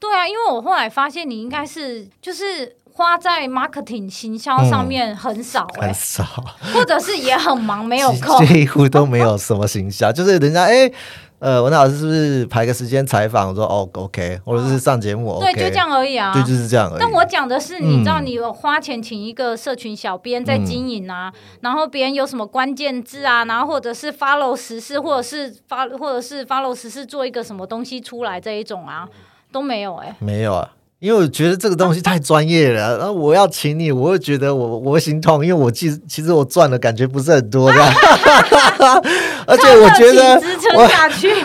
[0.00, 5.80] 对啊，因为我后来发现你应该是就是花在 marketing 行销上面很少、欸。
[5.80, 6.24] 嗯，很少，
[6.72, 10.86] 或者是也很忙没有空， 几乎都没有什么行销，就是人家哎。
[10.86, 10.94] 欸
[11.38, 13.50] 呃，文老师是不是排个时间采访？
[13.50, 16.98] 我说哦，OK，或者是上节目，OK，对，就这样而已啊，对，就是这样而已。
[16.98, 29.06] 但我讲的是，你知道，你有花钱请一个社群小编在经营啊，嗯、然后别人有什么关键字啊，然后或者是 follow 实事，或者是发，或者是 follow 实事做一个什么东西出来这一种啊，
[29.52, 30.72] 都没有哎、欸，没有啊。
[30.98, 37.78] 因为我觉得这个东西太专业了，然后我要请你，我会觉得我我会心痛，因为我其实其实我赚的感觉不是很多的，
[39.46, 40.40] 而且我觉得
[40.74, 40.88] 我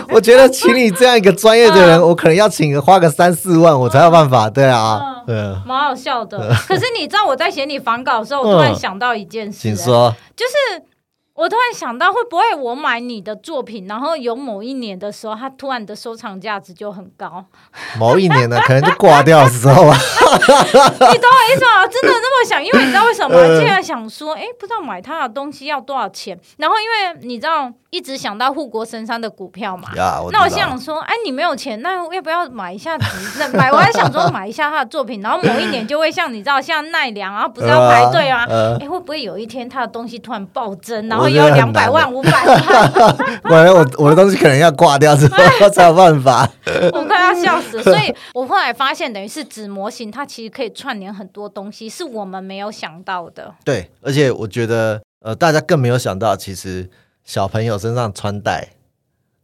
[0.16, 5.36] 我觉得请你这样一个专业的人，我可能要请花个三四万，我才有办法，对啊，对，
[5.66, 6.56] 蛮好笑的。
[6.66, 10.84] 可是你知道我在写你访稿的时候，我突然想到一件事，请说，就是。
[11.41, 17.43] 我突然想到，会不会我买你的作品，然后有某一年的时候，它突然的收藏价值就很高。
[17.97, 19.97] 某一年呢，可能就挂掉的时候啊。
[19.97, 21.88] 你懂我意思吗？
[21.88, 22.63] 真的那么想？
[22.63, 23.36] 因为你知道为什么？
[23.58, 26.39] 竟然想说，哎，不知道买他的东西要多少钱。
[26.58, 29.89] 然后因为你知道，一直想到护国神山的股票嘛。
[29.93, 32.97] Yeah, 我那我想说，哎，你没有钱，那要不要买一下？
[33.38, 38.45] 那买，我还想说买一下他的作品，然后某一年就会像你知道，像奈良，然后不是要排队啊？
[38.49, 41.27] 哎、呃，会不会有一天他的东西突然暴增，然后？
[41.32, 42.62] 要两百万、五百万，
[43.49, 46.47] 我我我的东西可能要挂掉之后才有办法。
[46.91, 53.54] 我快要笑死了，所以我后来发现，等于是纸模型，它其实可以串联很多东西，是我们没有想到的。
[53.63, 56.89] 对，而且我觉得，呃，大家更没有想到，其实
[57.32, 58.74] 小朋友身上穿戴，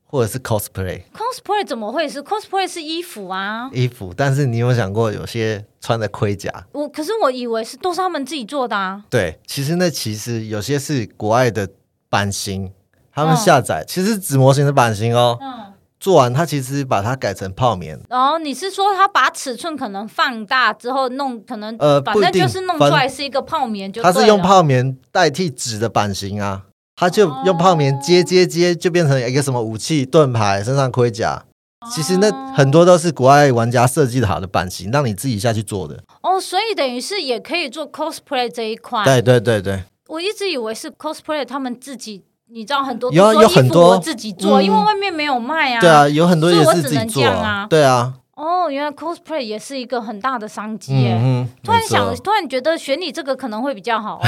[0.03, 3.69] 或者是 cosplay，cosplay 怎么会是 cosplay 是衣服啊？
[3.71, 6.51] 衣服，但是你有想过有些穿的盔甲？
[6.73, 9.05] 我可是我以为是都是他们自己做的啊。
[9.09, 11.69] 对，其实那其实有些是国外的。
[12.09, 12.71] 版型，
[13.13, 17.99] 他们下载、嗯、其实纸模型的版型哦，嗯、做完他其实把它改成泡棉。
[18.09, 26.66] 然哦，你是说他把尺寸可能放大之后弄，可能呃，反正就是弄出来是一个泡棉就，就他是用泡棉代替纸的版型啊，
[26.99, 31.43] 他就用泡棉接接接，就变成一个什么武器、盾牌、身上盔甲。
[31.93, 36.03] 其实那很多都是国外玩家设计的好的版型，让你自己下去做的。
[36.23, 39.05] 哦，所以等于是也可以做 cosplay 这一块。
[39.05, 39.83] 对对对对。
[40.07, 45.79] 我一直以为是 cosplay 他们自己，你知道很多有有很多自己做，因为外面没有卖啊。
[45.79, 47.67] 对啊，有很多也是自己做啊。
[47.69, 48.15] 对啊。
[48.37, 51.47] 哦，原来 cosplay 也是一个很大的商机耶！
[51.63, 54.21] 突然想，突然觉得选你这个可能会比较好，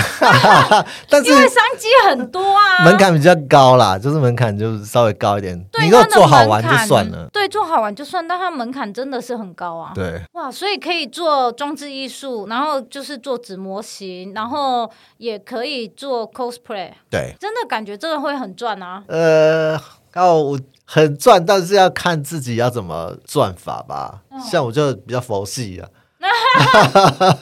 [1.07, 5.63] 但是因为商机很多啊，门槛比较高啦，就是门槛就稍微高一点。
[5.79, 9.91] 你要做好玩就算了，对，做好玩就算，但它门槛真的是很高啊。
[9.93, 16.89] 对，哇，所以可以做装置艺术，然后就是做纸模型，然后也可以做 cosplay。
[17.11, 19.03] 对，真的感觉这个会很赚啊。
[19.07, 19.79] 呃，
[20.15, 20.59] 我。
[20.91, 24.23] 很赚，但是要看自己要怎么赚法吧。
[24.31, 25.87] 嗯、像我就比较佛系啊。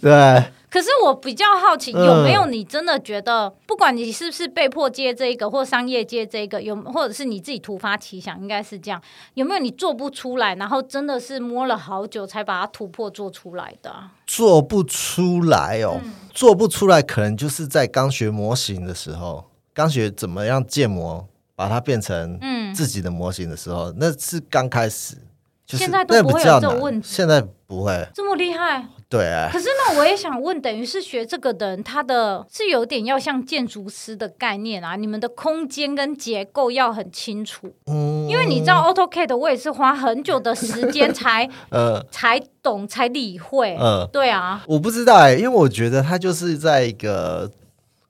[0.00, 0.44] 对。
[0.70, 9.02] 可是我比较好奇，有没有你真的觉得，嗯、不管你是不是被迫接这个，或商业接这个，有或者是你自己突发奇想，应该是这样。
[9.34, 13.92] 有没有你做不出来，然后真的是摸了好久才把它突破做出来的？
[14.26, 21.26] 做不出来哦，嗯、做不出来，可能就是在刚学模型的时候，刚学怎么样建模。
[21.58, 22.38] 把它变成
[22.72, 25.16] 自己的模型的时候，嗯、那是刚开始，
[25.66, 27.08] 就是、现在都不会有这种问题。
[27.10, 29.50] 现在不会这么厉害，对、啊。
[29.52, 37.74] 可是呢，我也想问，等于是学这个的人，他的是有点要像建筑师的概念啊，你们的空间跟结构要很清楚。
[37.86, 43.74] 嗯，因为你知道 AutoCAD，我也是花很久的时间才 呃才懂才理会。
[43.80, 47.50] 嗯、呃，对啊，我不知道哎、欸，因为我觉得它就是在一个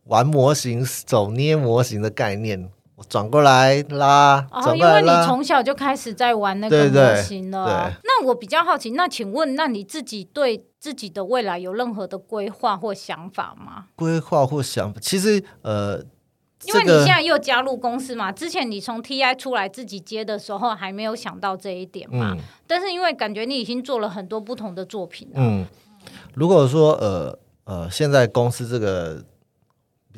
[0.04, 2.68] 玩模型、手捏模型的概念。
[2.98, 7.64] 我转过来拉，哦，因为你从小就开始在玩那个模型了。
[7.64, 13.84] 对对对，那我比较好奇，那请问，那你自己对自己的未来有任何的规划或想法吗？
[13.94, 15.98] 规划或想法，其实呃，
[16.64, 22.32] 因为你现在又加入公司嘛，之前你从 TI 出来自己接的时候还没有想到这一点嘛。
[22.36, 25.34] 嗯、但是因为感觉你已经做了很多不同的作品了。
[25.36, 25.64] 嗯，
[26.34, 29.22] 如果说呃呃，现在公司这个。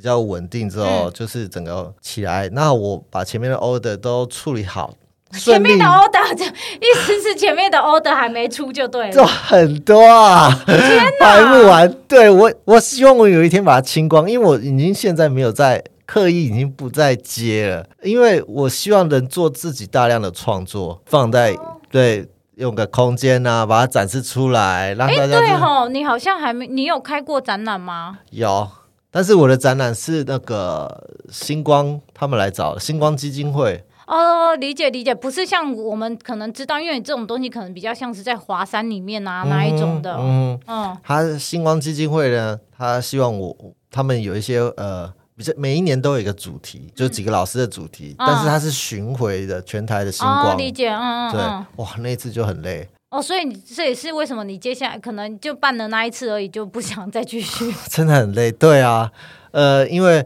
[0.00, 2.48] 比较稳定之后，嗯、就是整个起来。
[2.52, 4.94] 那我把前面的 order 都处理好，
[5.38, 9.12] 前面的 order 就意思是前面的 order 还没出就对了。
[9.12, 10.78] 做很多啊，天
[11.20, 11.92] 哪，排不完。
[12.08, 17.84] 对我，我希望我有一天把它清光，因为我已经现在没有在刻意，已经不再接了。
[18.02, 22.26] 因为我希望能做自己大量的创作，放在、哦、对
[22.56, 25.38] 用个空间啊，把它展示出来，让大家。
[25.38, 28.20] 对吼，你好像还没，你有开过展览吗？
[28.30, 28.66] 有。
[29.10, 33.84] 但是我的展览是那个星光他们来找星光基金会。
[34.06, 43.56] 哦，理解理解，不是像我们可能知道，因为这种东西可能比较像是在华山里面啊、嗯、那一种的，嗯嗯，他星光基金会呢，他希望我
[43.88, 51.40] 他们有一些呃，比较每一年都有一个主题，嗯、就几个老师的主题，嗯、但是他是巡回的全台的星光，哦、理解，嗯嗯，对，
[51.84, 52.88] 哇，那一次就很累。
[53.10, 57.72] 哦，所以你这也是为什么你接下来可能就办了那一次而已，就不想再继续。
[57.90, 59.10] 真的很累，对啊，
[59.50, 60.24] 呃，因为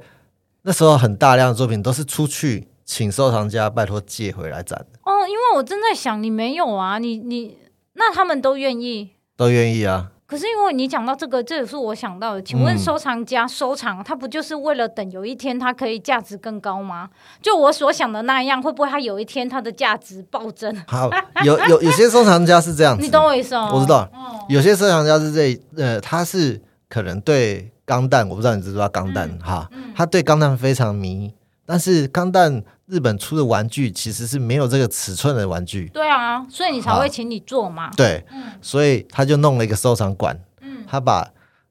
[0.62, 4.98] 那时候很大量的作品都是出去请收藏家拜托借回来展的。
[5.04, 7.56] 哦，因为我正在想，你没有啊，你你
[7.94, 10.10] 那他们都愿意，都愿意啊。
[10.26, 12.42] 可是因为你讲到这个，这也是我想到的。
[12.42, 17.10] 请问收藏家收藏，他不就是为了等有一天它可以价值更高吗？
[17.42, 20.74] 就我所想的那样，会不会他有一天它的价值暴增？
[20.86, 21.10] 好，
[21.44, 23.70] 有有有些收藏家是这样子，你懂我意思哦？
[23.74, 24.08] 我知道，
[24.48, 31.34] 有些收藏家是这呃，他是可能对钢弹，我不知道你知不知道钢弹、嗯、哈，他对钢弹非常迷，
[31.66, 32.62] 但是钢弹。
[32.86, 37.90] 日本出的玩具其实是没有这个尺寸的玩具，对啊，所以你才会请你做嘛。
[37.96, 41.26] 对，嗯、所以他就弄了一个收藏馆，嗯、他把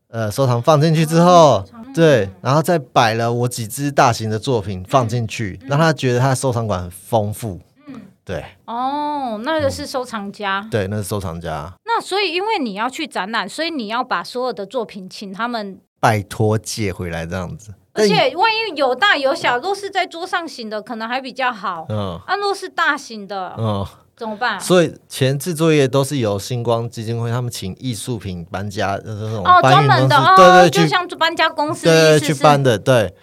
[0.08, 7.62] 呃收藏放进去之后，嗯、对，然后再摆了我几只大型的作品放进去，嗯、让他觉得他的收藏馆很丰富。
[7.86, 8.44] 嗯，对。
[8.66, 10.62] 哦，那个是收藏家。
[10.62, 11.72] 嗯、对，那是收藏家。
[11.86, 17.76] 那所以因为你要去展览，所以你要把所有的作品请他们拜托借回来，这样子。
[17.94, 21.86] 而且万一有大有小，若是在桌上型的，可能还比较好。
[21.90, 23.86] 嗯，啊，若是大型的，嗯，
[24.18, 24.60] 怎么办？
[24.60, 33.14] 所以前置作业都是由星光基金会他们请艺术品搬家就是那种哦，专门的哦，对对，就像搬家公司对去搬的，对。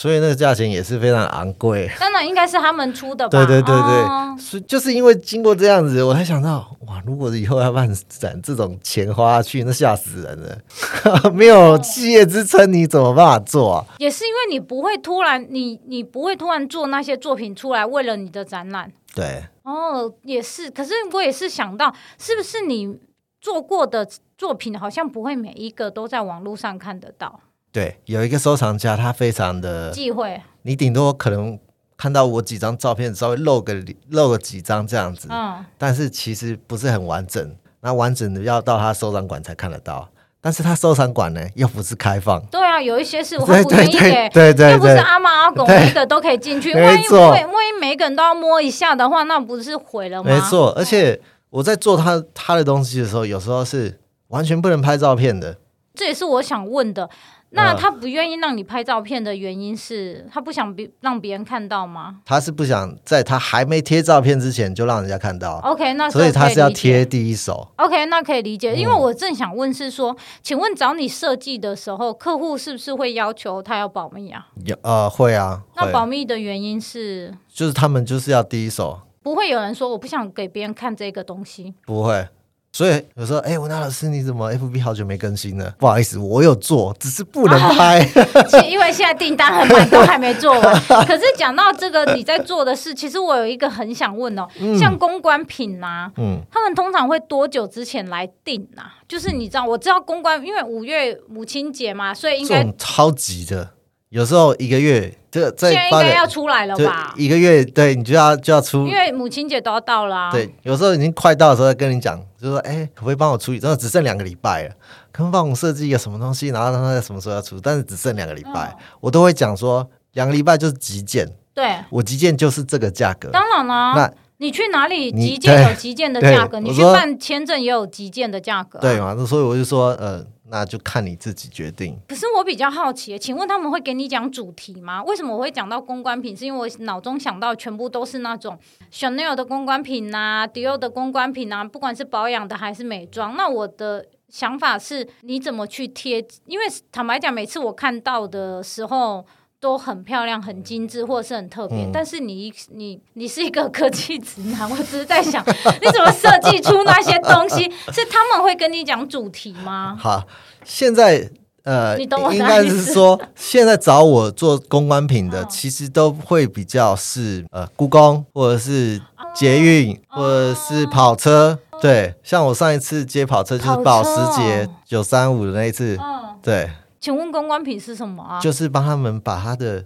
[0.00, 3.30] 所以那个价钱也是非常昂贵，当然应该是他们出的吧？
[3.30, 10.56] 对对对对，是、哦、就是因为经过这样子，我才想到，哇，如果以后要办展，这种钱花下去，那吓死人了。
[11.34, 13.84] 没有企业支撑，你怎么办法做啊？
[13.98, 18.90] 也是因为你不会突然，你你不会突然做那些作品出来，为了你的展览。
[19.14, 20.70] 对，哦，也是。
[20.70, 22.96] 可是我也是想到，是不是你
[23.38, 27.40] 做过的作品，好像不会每一个都在网络上看得到？
[27.72, 30.40] 对，有一个收藏家，他非常的忌讳。
[30.62, 31.58] 你顶多可能
[31.96, 33.74] 看到我几张照片，稍微露个
[34.08, 37.54] 露个几张这样子，嗯，但是其实不是很完整。
[37.82, 40.06] 那完整的要到他收藏馆才看得到，
[40.40, 42.38] 但是他收藏馆呢又不是开放。
[42.46, 46.74] 对啊，有一些是我不愿意给，对对对，对对对，又不是阿猫阿狗每个都可以进去。
[46.74, 50.30] 万一万一每个人都要摸一下的话，那不是毁了吗？
[50.30, 51.18] 没错，而且
[51.48, 53.98] 我在做他他的东西的时候，有时候是
[54.28, 55.56] 完全不能拍照片的。
[55.94, 57.08] 这也是我想问的。
[57.52, 62.20] 那他不愿意让你拍照片的原因是他不想别让别人看到吗？
[62.24, 65.58] 他是不想在他还没贴照片之前就让人家看到。
[65.64, 67.68] OK，那所以他是要贴第一手。
[67.76, 74.46] OK，那可以理解，因为我正想问是说，嗯、请问找你设计的时候，客户是不是会要求他要保密啊？
[74.64, 75.62] 有呃，会啊。
[75.74, 77.36] 那保密的原因是？
[77.52, 81.74] 就是他们就是要第一手，不会有人说我不想给别人看这个东西。
[81.84, 82.28] 不会。
[82.72, 85.74] 所以有时候，哎、欸，文达老师，你怎么 FB 好久没更新了？
[85.78, 87.98] 不好意思，我有做，只是不能拍。
[88.34, 90.80] 哦、因为现在订单很满，都还没做完。
[91.04, 98.94] 可是讲到这个你在做的事，其实我有一个很想问哦，嗯、像公关品呐、啊，嗯，他们通常会多久之前来订啊？
[99.08, 103.70] 就是你知道，我知道公关，因为五月母亲节嘛，所以应该超级的。
[104.10, 107.14] 有时候一个月，这个在现在应该要出来了吧？
[107.16, 110.32] 一个月，对你就要就要出，因为母亲节都要到了、啊。
[110.32, 113.60] 对，有时候已经快到的时候，再跟你讲，就说：“哎，可不可以帮我处理？
[113.60, 114.74] 真的只剩两个礼拜了，
[115.12, 117.60] 可不可以帮我设计一个什么东西，然后让他在什么时候要出？
[117.60, 121.28] 但是只剩两个礼拜，嗯、我都会讲说，两个礼拜就是急件。
[121.54, 123.28] 对，我急件就是这个价格。
[123.30, 128.82] 当然啦、啊，那你去哪里急件有急件的价格，你去办签证也有急件的价格、啊。
[128.82, 129.14] 对嘛？
[129.24, 130.26] 所以我就说，呃。
[130.50, 131.98] 那就看你自己决定。
[132.08, 135.02] 可是我比较好奇，请问他们会给你讲主题吗？
[135.04, 136.36] 为什么我会讲到公关品？
[136.36, 138.58] 是因为我脑中想到全部都是那种
[138.92, 143.36] Chanel 的公关品啊迪奥的公关品啊，不管是保养的还是美妆。
[143.36, 146.26] 那我的想法是，你怎么去贴？
[146.46, 149.24] 因为坦白讲，每次我看到的时候。
[149.60, 151.84] 都很漂亮、很精致，或是很特别。
[151.84, 155.44] 嗯、但是你、你、你是一个科技直男，我只是在想，
[155.82, 157.70] 你怎么设计出那些东西？
[157.92, 159.94] 是他们会跟你讲主题吗？
[160.00, 160.26] 好，
[160.64, 161.30] 现在
[161.64, 168.98] 呃，你懂我应该是说，现在找我做公关品的，其实都会比较是呃，故宫或者是
[169.34, 171.58] 捷运、哦、或者是跑车。
[171.82, 176.70] 对，像我上一次接跑车就是保时捷九三五的那一次，哦、对。
[177.00, 178.40] 请问公关品是什么啊？
[178.40, 179.84] 就是帮他们把他的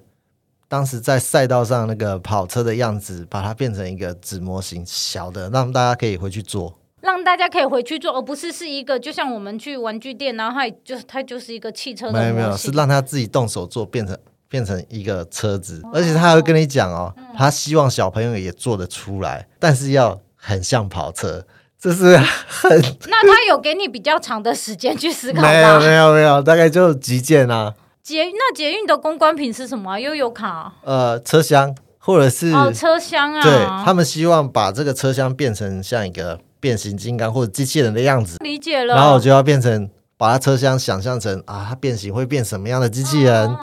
[0.66, 6.78] 当时在赛道上那个跑车的样子，把它变成一个纸模型，小的，让大家可以回去做。
[7.00, 12.10] 让大家可以回去做，而不是是一个，就像我们去玩具店，然后它就它就是一个汽车。
[12.10, 21.46] 没有没有，是让他自己动手做，变成变成一个车子，而且他还会跟你讲哦，嗯、他希望小朋友也做得出来，但是要很像跑车。
[21.84, 22.16] 就是
[22.48, 22.70] 很，
[23.08, 25.48] 那他有给你比较长的时间去思考吗？
[25.50, 27.74] 没有没有没有，大概就几件啊。
[28.02, 29.98] 捷那捷运的公关品是什么？
[30.00, 30.72] 悠游卡？
[30.82, 33.42] 呃，车厢或者是哦，车厢啊。
[33.42, 38.38] 对，他们希望把这个车厢变成像一个变形金刚或者机器人的样子。
[38.42, 38.94] 理解了。
[38.94, 43.46] 然后我就要变成把它车厢想象成啊，它变形会变什么样的机器人？
[43.48, 43.58] 哦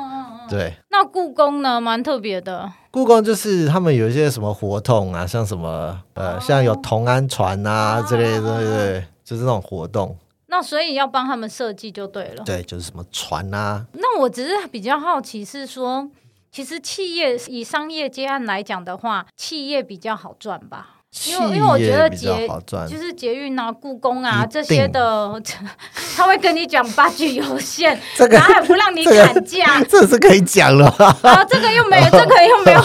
[0.51, 1.79] 对，那故宫呢？
[1.79, 2.69] 蛮特别的。
[2.91, 10.17] 故宫就是他们有一些什么活动啊，像什么呃，像有同安船啊之类的，对对对，就是那种活动。
[10.47, 12.43] 那所以要帮他们设计就对了。
[12.43, 13.85] 对，就是什么船啊。
[13.93, 16.09] 那我只是比较好奇，是说，
[16.51, 20.97] 其实企业以商业接案来讲的话，企业比较好赚吧？
[21.27, 22.47] 因为因为我觉得捷
[22.89, 25.29] 就是捷运啊、故宫啊这些的，
[26.15, 30.87] 他会跟你讲八句有限， 这个还不让你砍价， 这是可以讲了。
[31.21, 32.81] 啊，这个又没有，这个又没有，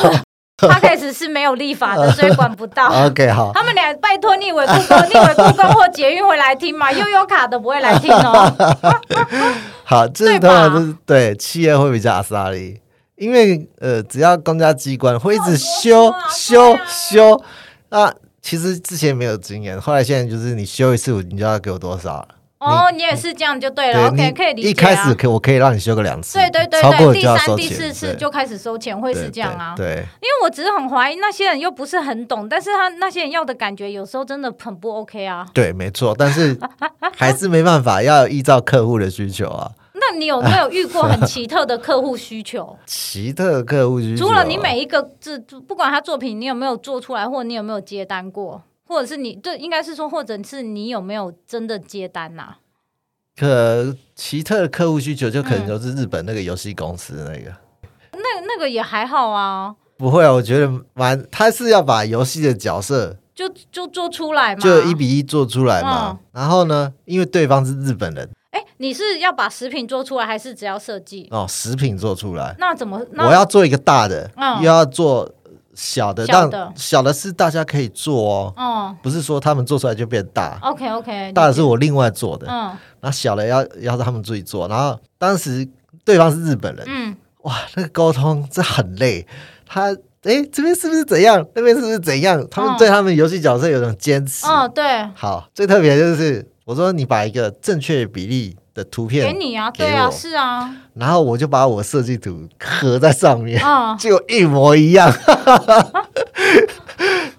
[0.59, 2.89] 他开始是没有立法的，所以管不到。
[3.07, 3.53] OK，好。
[3.55, 6.91] 他们俩拜托你以为故宫，你以为故宫或捷运会来听吗？
[6.91, 8.53] 悠悠卡的不会来听哦。
[9.85, 12.81] 好，这通常就是对企业会比较阿萨利，
[13.15, 17.41] 因为呃，只要公家机关会一直修修修。
[17.91, 18.13] 那
[18.43, 22.27] 其实之前没有经验，后来现在就是你修一次，你就要给我多少？
[22.59, 24.09] 哦，你也是这样就对了。
[24.09, 24.71] OK，可以理解。
[24.71, 29.75] 一开始可我可以让你修个两次，对对对对，第三、第四次就开始收钱，会是这样啊？
[29.77, 35.47] 对，因为我只是很怀疑那些人又不是很懂，但是他那些人要的感觉有时候真的很不 OK 啊。
[35.53, 36.59] 对，没错，但是
[37.15, 39.71] 还是没办法，要依照客户的需求啊。
[40.09, 42.79] 那你有没有遇过很奇特的客户需求？
[42.87, 52.59] 奇特的客户需求，除了你每一个字，不管他作品，你有没有做出来，或者你有没有接单过，或者是你对，应该是说，或者是你有没有真的接单呐、啊？
[53.37, 57.51] 可奇特的客户需求，就可能就是日本那个游戏公司那个，
[58.13, 59.75] 嗯、那那个也还好啊。
[59.99, 66.13] 不会啊，我觉得蛮，他是要把游戏的角色就就做出来嘛，就一比一做出来嘛。
[66.13, 68.31] 嗯、然后呢，因为对方是日本人。
[68.77, 71.27] 哎，你是要把食品做出来，还是只要设计？
[71.31, 72.55] 哦，食品做出来。
[72.59, 73.01] 那怎么？
[73.19, 75.31] 我要做一个大的，又要做
[75.75, 78.55] 小的，小的，小的是大家可以做哦。
[78.57, 80.59] 哦，不是说他们做出来就变大。
[80.63, 82.47] OK OK，大的是我另外做的。
[82.49, 84.69] 嗯，那小的要要让他们自己做。
[84.69, 85.67] 然后当时
[86.05, 86.85] 对方是日本人。
[86.87, 89.27] 嗯，哇，那个沟通这很累。
[89.67, 89.91] 他
[90.23, 91.47] 哎，这边是不是怎样？
[91.55, 92.47] 那边是不是怎样？
[92.51, 94.47] 他们对他们游戏角色有种坚持。
[94.47, 94.85] 哦，对。
[95.15, 96.47] 好，最特别就是。
[96.67, 103.59] 我说你把一个正确比例的图片给你啊，对啊，是啊，然后我就把我设计图合在上面，
[103.99, 105.11] 就一模一样。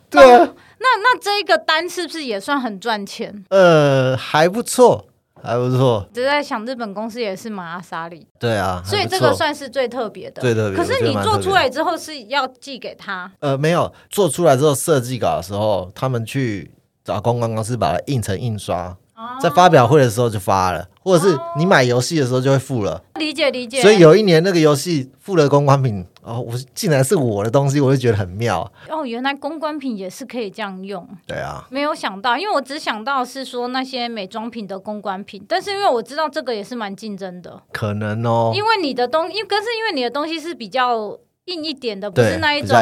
[0.10, 3.46] 对啊，那那这个单是不是也算很赚钱？
[3.50, 5.06] 呃，还不错，
[5.44, 6.10] 还不错。
[6.12, 8.26] 只在想，日本公司也是蛮阿莎里。
[8.40, 10.78] 对啊，所以这个算是最特别的，最特别。
[10.78, 13.32] 可是你做出来之后是要寄给他？
[13.42, 16.72] 呃，没有，做出来之后设计稿的时候，他们去
[17.04, 18.98] 找公关公司把它印成印刷。
[19.42, 23.02] 在发表会的时候就发了，或者是你买游戏的时候就会付了。
[23.16, 23.82] 理解理解。
[23.82, 28.72] 所以有一年那个游戏付了公关品，哦，我竟然是我的东西，我就觉得很妙。
[28.90, 31.08] 哦，原来公关品也是可以这样用。
[31.26, 31.66] 对啊。
[31.72, 37.62] 没有想到，因为我只想到是说那些美妆品的公关品，但是因为我知道这个也是蛮竞争的。
[37.72, 38.52] 可能哦。
[38.54, 41.18] 因为你的东，因为可是因为你的东西是比较。
[41.48, 42.78] 硬一点的，不是那一种，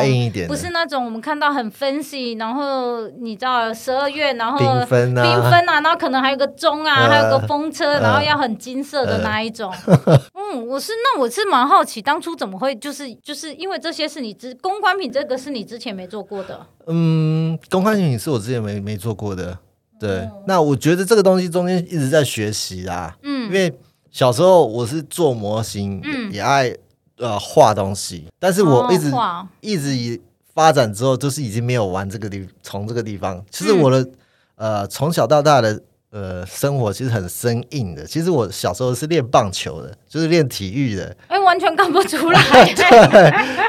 [0.47, 9.73] 不是那种我们看到很 fancy，然后你知道十二月，然后缤纷啊，缤纷啊，然后可能还有个钟啊，呃、还有个风车，然后要很金色的那一种。
[9.85, 16.65] 呃、 嗯，我是那我是蛮好奇，当初怎么会就是就是因为这些是你之公关品，这个是你之前没做过的。
[16.87, 19.57] 嗯，公关品是我之前没没做过的。
[19.99, 23.15] 对，嗯、那我觉得这个东西中间一直在学习啊。
[23.21, 23.35] 嗯。
[23.35, 23.71] 嗯，因为
[24.11, 26.73] 小时候我是做模型，嗯、也爱
[27.17, 30.21] 呃画东西，但是我一直、哦、一直以
[30.53, 34.11] 发展之后，就是已经没有玩这个地，从这个地方，其实我的、嗯、
[34.57, 35.81] 呃从小到大的。
[36.11, 38.05] 呃，生活其实很生硬的。
[38.05, 41.03] 其实我小时候是练棒球的，就是练体育的。
[41.27, 42.39] 哎、欸，完全看不出来。
[42.73, 43.21] 对。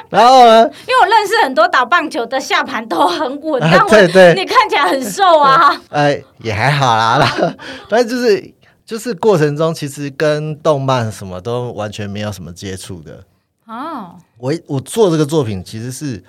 [0.08, 0.62] 然后呢？
[0.62, 3.60] 因为我认识很多打棒球的，下盘都很稳。
[3.60, 4.32] 啊、对对。
[4.34, 5.72] 你看起来很瘦啊。
[5.90, 7.18] 哎、呃，也还好啦。
[7.18, 7.54] 啦
[7.90, 13.24] 但是就是就是过程中，其实跟动漫什么都完全没有什么接触的。
[13.66, 14.16] 哦。
[14.38, 16.22] 我我做这个作品其实是。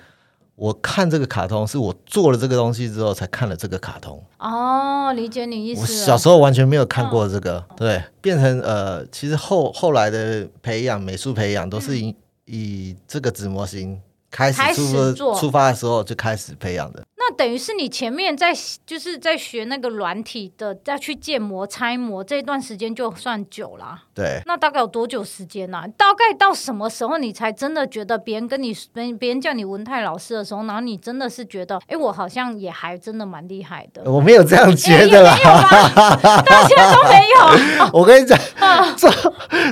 [0.60, 4.20] 我看这个卡通，是我做了这个东西之后才看了这个卡通。
[4.38, 5.80] 哦，理解你意思。
[5.82, 12.14] 我小时候完全没有看过这个，哦、对，变成呃，其实后后来的培养美术培养都是以、嗯、
[12.46, 14.00] 以这个纸模型
[14.32, 17.04] 开始出发出发的时候就开始培养的。
[17.28, 18.54] 那等于是你前面在
[18.86, 23.98] 就是在学那个软体的，再去建模、拆模这一段时间就算久了。
[24.14, 24.40] 对。
[24.46, 25.86] 那大概有多久时间呢、啊？
[25.98, 34.10] 大概到什么时候你才真的觉得别人跟你别别人叫你文泰老师的时候，然后你真的是觉得，哎，我好像也还真的蛮厉害的。
[34.10, 35.36] 我没有这样觉得啦，
[36.46, 37.90] 大家都没有。
[37.92, 38.38] 我跟你讲，
[38.96, 39.10] 做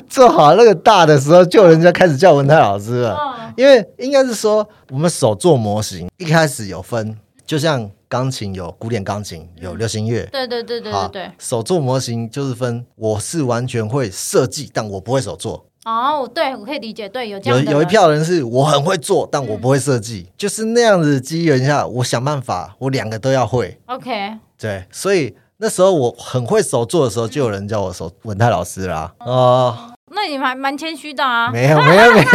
[0.08, 3.16] 做好那个大的时候，就人家开始叫文泰老师了。
[3.18, 7.16] 嗯、因为应该是说，我们手做模型一开始有分。
[7.46, 11.30] 就像钢琴有古典钢琴，有流行乐，对对对对对对。
[11.38, 15.66] 手作模型就是分，我是完全会设计，但我不会手作。
[15.84, 23.78] 哦，对，我可以理解，对，有这样有有一票人是我很会做，但我不会设计，就是那样子机缘下，我想办法，我两个都要会。
[23.86, 29.14] OK，对，所以那时候我很会手做的时候，就有人叫我手文泰老师啦。
[29.20, 29.92] 哦。
[30.12, 31.50] 那你还蛮谦虚的啊！
[31.52, 32.28] 没有没有没有，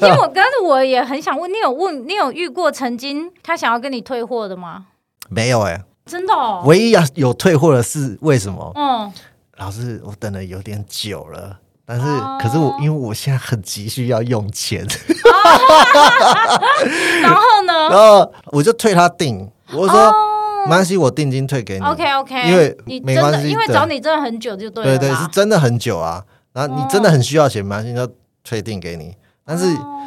[0.00, 4.86] 因为我刚才我也很想问你，有问你有遇过曾经他想要跟你退货的吗？
[5.28, 6.62] 没有哎、欸，真的哦。
[6.66, 8.72] 唯一要有退货的是为什么？
[8.74, 9.12] 嗯，
[9.58, 11.56] 老师，我等了有点久了，
[11.86, 14.84] 但是、哦、可是我因为我现在很急需要用钱，哦、
[17.22, 17.72] 然后呢？
[17.88, 20.12] 然后我就退他订，我说、哦、
[20.64, 21.84] 没关系，我定金退给你。
[21.84, 26.24] OK OK，因为你真的，因为找你真的很久就对了，对对，是真的很久啊。
[26.52, 27.82] 然后你真的很需要钱吗？
[27.82, 28.06] 现在
[28.44, 29.64] 退订给你，但是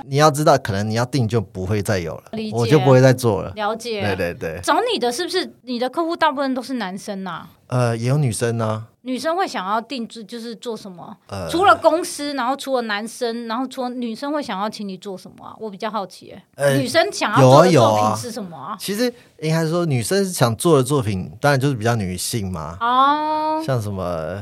[0.07, 2.23] 你要知道，可能你要订就不会再有了，
[2.53, 3.51] 我就不会再做了。
[3.55, 4.59] 了解，对对对。
[4.61, 7.47] 找你的是不是你的客户大部分都是男生呐？
[7.67, 8.87] 呃，也有女生呢。
[9.01, 11.15] 女生会想要定制，就是做什么？
[11.27, 15.55] 呃，除了公司，然后除了男生，然后除了女生会想要请你做什么啊？
[15.59, 18.75] 我比较好奇，呃，女生想要做的作品是什么啊？
[18.79, 22.77] 其实应该说，女生想做的作品，当然就是比较女性嘛。
[22.81, 24.41] 哦，像什么？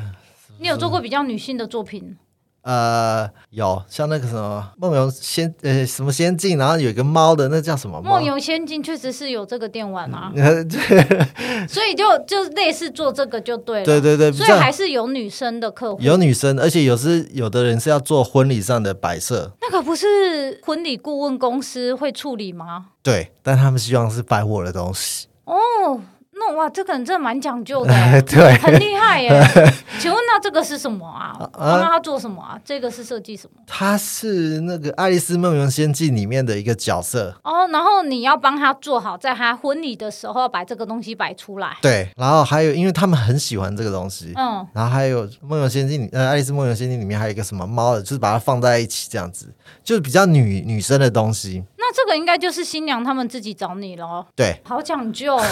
[0.63, 2.15] 你有做过比较女性的作品？
[2.61, 7.97] 呃，有像那个什么《梦游仙》呃，什么仙境，然后有一个猫的，那叫什么？
[8.01, 10.31] 《梦游仙境》确实是有这个电玩啊，
[11.67, 13.85] 所以就就类似做这个就对了。
[13.85, 22.85] 对对对，所以还是有女生的客户，有女生，而且有时有的人是要做婚礼上的摆设，那个不是婚礼顾问公司会处理吗？
[23.03, 25.99] 对，但他们希望是摆货的东西哦。
[26.47, 29.29] 那哇，这个人真的蛮讲究的， 对，很厉害耶。
[29.99, 31.37] 请问那这个是什么啊？
[31.53, 32.59] 帮他做什么啊？
[32.65, 33.61] 这个是设计什么？
[33.65, 37.67] 他是那个《爱丽丝梦游仙境》里面的一个角色哦。
[37.67, 41.77] 然后你要帮他做好，在他婚礼的时候把这个东西摆出来。
[41.81, 49.47] 对，然后还有，因为他们很喜欢这个东西，嗯，然后还有《梦游仙境》里，呃，《爱丽丝梦游仙境》里面还有一个什么猫的，就是把它放在一起这样子，
[49.83, 51.63] 就是比较女女生的东西。
[51.85, 54.25] 那这个应该就是新娘他们自己找你喽？
[54.37, 55.43] 对，好讲究哦。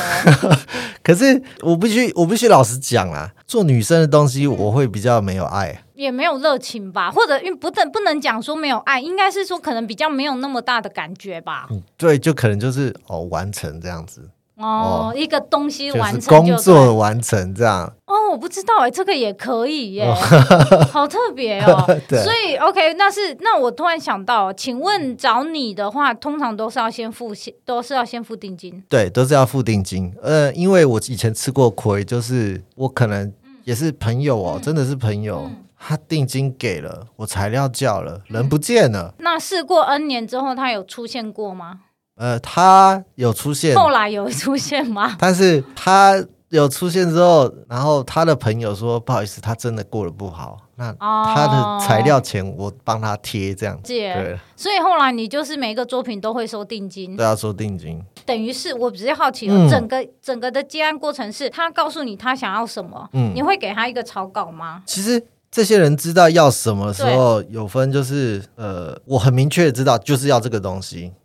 [1.03, 7.11] 可是我必须，我必须老实讲啊，做女生的东西我会比较没有爱，也没有热情吧？
[7.11, 11.67] 或者因为不能不能讲说没有爱，应该是说可能比较没有那么大的感觉吧？
[11.69, 14.29] 嗯，对，就可能就是哦，完成这样子。
[14.61, 17.91] 哦，一个东西完成，工作完成这样。
[18.05, 20.13] 哦，我不知道哎，这个也可以耶，
[20.91, 21.85] 好特别哦。
[22.23, 28.83] 所以 OK，那是那我突然想到，请问找你的话，通常都是要先付先，都是要先付定金。
[28.89, 30.13] 对，都是要付定金。
[30.21, 33.31] 呃，因为我以前吃过亏，就是我可能
[33.63, 35.49] 也是朋友哦，真的是朋友，
[35.79, 39.13] 他定金给了，我材料叫了，人不见了。
[39.19, 41.79] 那试过 N 年之后，他有出现过吗？
[42.21, 45.15] 呃，他有出现，后来有出现吗？
[45.17, 53.87] 但是他有出现之后，然后他的朋友说不好意思，他真的过得不好，那他的材料钱我帮他贴这样子。
[53.87, 57.99] 对，所以后来你就是每一个作品都会收定金，都要收定金。
[58.23, 64.83] 等于是我比较好奇了，嗯、整个整个的接案过程是他告诉你他想要什么，嗯，你会给他一个草稿吗？
[64.85, 65.19] 其实
[65.49, 71.20] 这些人知道要什么时候有分，就是呃，我很明确的知道就是要这个东西，嗯。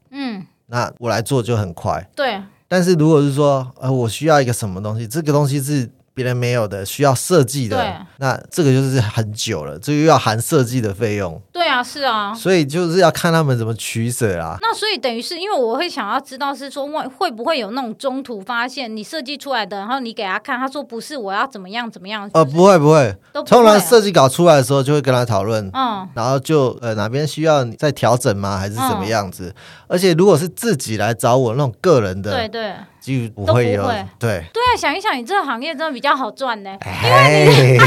[0.66, 2.40] 那我来做就很快，对。
[2.68, 11.38] 但是如果是说，呃，我需要一个什么东西，这个东西是别人没有的，需要设计的，那这个就是很久了，这又要含设计的费用。
[11.52, 14.56] 对啊，是啊，所以就是要看他们怎么取舍啊。
[14.62, 22.30] 那所以等于是因为我会想要知道是说会会不会有那种中途发现你设计出来的，然后你给他看，他说不是，我要怎么样怎么样？
[22.32, 23.14] 呃，不会不会，
[23.44, 28.56] 通常设计稿出来的时候就会跟他讨论，嗯，然后就呃哪边需要你再调整吗？
[28.56, 29.48] 还是怎么样子？
[29.54, 29.54] 嗯、
[29.88, 32.72] 而且如果是自己来找我那种个人的，对对。
[33.06, 33.82] 就不会有，
[34.18, 34.42] 对。
[34.52, 37.78] 对啊，想一想，你这个行业真的比较好赚呢，因为你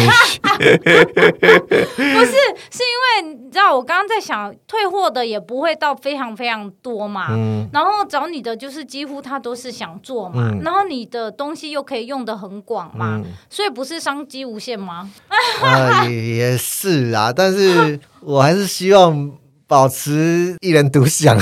[0.59, 2.31] 不是，
[2.71, 15.09] 是因为你知道，我刚刚在想，退货的也不会到非常非常多嘛，嗯，然后找你的就是几乎他都是想做嘛，嗯，然后你的东西又可以用的很广嘛，嗯，所以不是商机无限吗？
[15.61, 19.29] 啊， 也是啊，但是我还是希望。
[19.69, 21.37] 保持一人独享。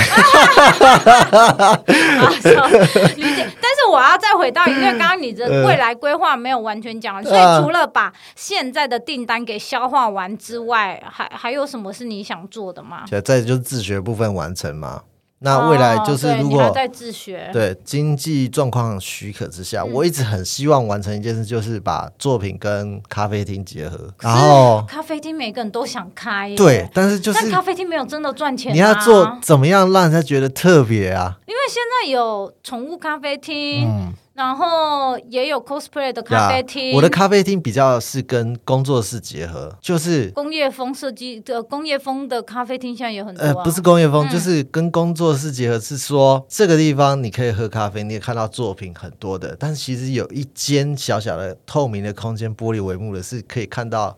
[3.78, 13.04] 但是我要再回到，因为 刚刚你的未来规划没有完全讲完，所以除了把现在的订单给消化完之外，还还有什么是你想做的吗？
[13.24, 15.02] 再就是自学部分完成嘛。
[15.40, 24.12] 那未来就是如果在自学，对经济状况许可之下，我一直很希望完成一件事，就是把作品跟咖啡厅结合。
[24.20, 28.74] 然后咖啡厅每个人都想开，对，但是就是咖啡厅没有真的赚钱。
[28.74, 31.38] 你要做怎么样让人家觉得特别啊？
[31.46, 34.12] 因为现在有宠物咖啡厅。
[34.38, 43.46] 然后也有 cosplay 的咖啡厅，我的咖啡厅比较是跟工作室结合，就是工业风设计的工业风的咖啡厅，现在有很多、啊。
[43.48, 54.16] 呃，不是工业风，嗯、就是跟工作室结合，是说这个地方你可以喝咖啡，你也看到作品很多的，但是其实有一间小小的透明的空间，玻璃帷幕的，是可以看到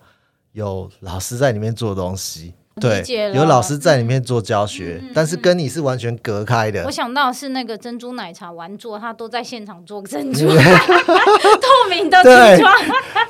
[0.53, 2.53] 有老师在里面做东西。
[2.81, 3.03] 对，
[3.35, 6.85] 有老师在里面做教学，嗯、但是跟你是完全隔开的。
[6.85, 12.75] 我想到是那个珍珠奶茶玩座，他都在现场做珍珠， 透明的橱窗，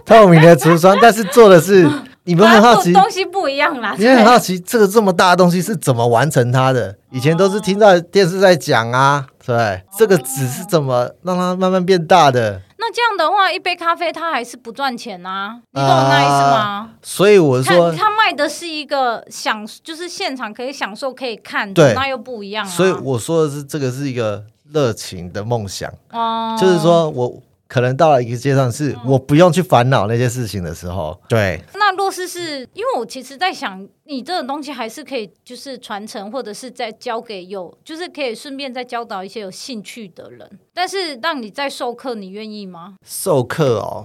[0.05, 1.89] 透明的橱窗， 但是做的是
[2.25, 3.95] 你们很好奇，东西不一样啦。
[3.99, 6.95] 你很好奇这个这么大的东西是怎么完成它的？
[7.11, 12.61] 以前都是听到电视在讲啊，对，哦、这个纸是怎么让它慢慢变大的？
[12.91, 15.61] 那这样的话，一杯咖啡它还是不赚钱啊？
[15.71, 16.91] 你懂我那意思吗？
[16.91, 22.69] 呃、所以我说，他卖的是一个享，就是现场可以享受、可以看，对，那又不一样啊。
[22.69, 27.41] 所以我说的是，这个是一个热情的梦想，哦，就是说我。
[27.71, 31.17] 可能到了一个阶段，是我不用去烦恼那些事情的时候。
[31.29, 31.63] 对。
[31.75, 40.59] 那若是是因为我其实在想，你这种东西还是可以，就是传承，或者是再教给有，就是可以顺便再教导一些有兴趣的人。
[40.75, 42.97] 但是让你再授课，你愿意吗？
[43.07, 44.05] 授课哦，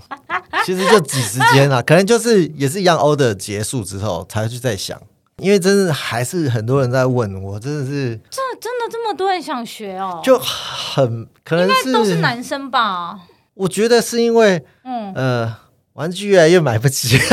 [0.64, 5.02] 其实就挤时间 啊，可能就是也是一样，order 结束之后才会去再想。
[5.38, 13.20] 因为真的还是很多人在问我，真的是，这真的这么多人想学哦，就很可能是应该都是男生吧。
[13.56, 15.56] 我觉得是因为，嗯呃，
[15.94, 17.18] 玩具越来越买不起，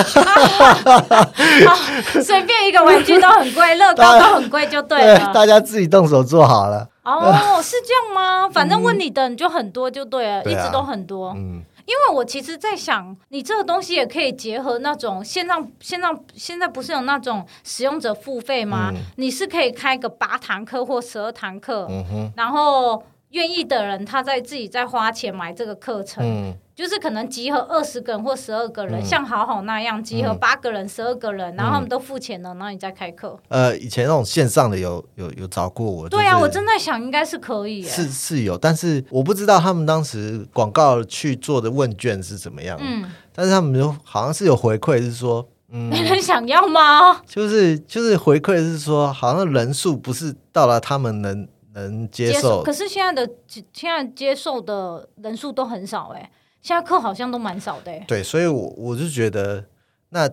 [2.22, 5.18] 随便一个玩具都很贵，乐高都很贵，就对了。
[5.18, 6.88] 对，大家自己动手做好了。
[7.02, 8.48] 哦，是这样吗？
[8.54, 11.32] 反正问你的你就很多，就对了，一直都很多。
[11.36, 18.92] 嗯，因为我其实在想，你这个东西也可以结合那种线上，线上现在不是有那种使用者付费吗？
[19.16, 23.02] 你是可以开个八堂课或十二堂课，嗯哼，然后。
[23.32, 33.38] 愿意的人，他在自己在花钱买这个课程，嗯、就是可能集合二十个人或十二个人，嗯、像好好那样集合八个人、十二、嗯、个人，然后他们都付钱了，然后你再开课。
[33.48, 47.22] 呃，以前那种线上的有有有找过我，对啊，我正在想应该是可以，是是有，但是我不知道他们当时广告去做的问卷是怎么样，嗯，但是他们就好像是有回馈，是说，嗯，没 人想要吗？
[47.26, 51.48] 就是就是回馈是说，好像人数不是到了他们能。
[51.74, 53.32] 能接受，可是现在的
[53.72, 57.92] 现在接受的人数都很少哎，现在课好像都蛮少的。
[58.06, 59.64] 对，所以我，我我就觉得，
[60.10, 60.28] 那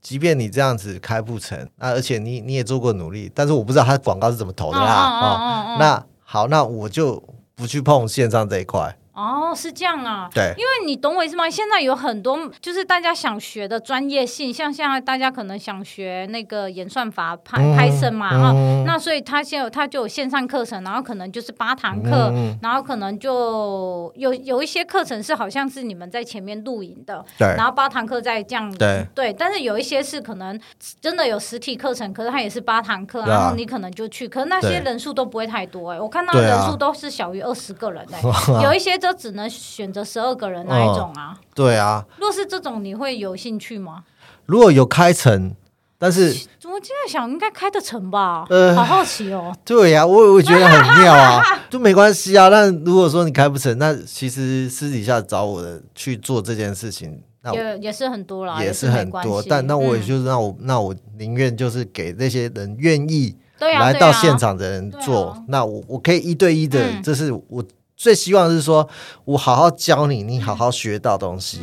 [0.00, 4.84] 即便你这样子开不成，那而且你你也做过努力，但是我不知道他广告是怎么投的啦。
[4.84, 7.22] 啊，那好，那我就
[7.54, 8.96] 不去碰线上这一块。
[9.14, 11.48] 哦，是这样啊，对，因为你懂我意思吗？
[11.48, 29.06] 现在有很多就是大家想学的专业性，像现在大家可能想学那个演算法、Python 嘛，嗯、那所以他现在他就有线上课程，然后可能就是八堂课，嗯、然后可能就有有一些课程是好像是你们在前面录影的，对，然后八堂课再这样，对。
[29.14, 30.58] 对，但是有一些是可能
[31.02, 39.01] 真的有实体课程，可是它也是八堂课，啊、然后你可能就去，可是那些人数都不会太多哎、欸，我看到人数都是小于二十个人哎、欸， 有一些。
[39.02, 41.38] 就只能选择十二个人那一种啊？
[41.54, 42.04] 对啊。
[42.18, 44.04] 若是这种，你会有兴趣吗？
[44.46, 45.54] 如果有开成，
[45.98, 46.22] 但是
[46.64, 49.54] 我现在想应该开得成吧，呃，好好奇哦。
[49.64, 52.50] 对呀、啊，我我觉得很妙啊， 就没关系啊。
[52.50, 59.42] 但如果说你开不成，那其实私底下找我的去做这件事情，那也也是很多啦，也是很多。
[59.48, 65.36] 但那我也就是那我、嗯、那我宁愿就是给那些人愿意来到现场的人做。
[65.48, 67.64] 那我我可以一对一的，嗯、这是我
[68.02, 68.88] 最希望是说，
[69.26, 71.60] 我好好教你，你好好学到东西，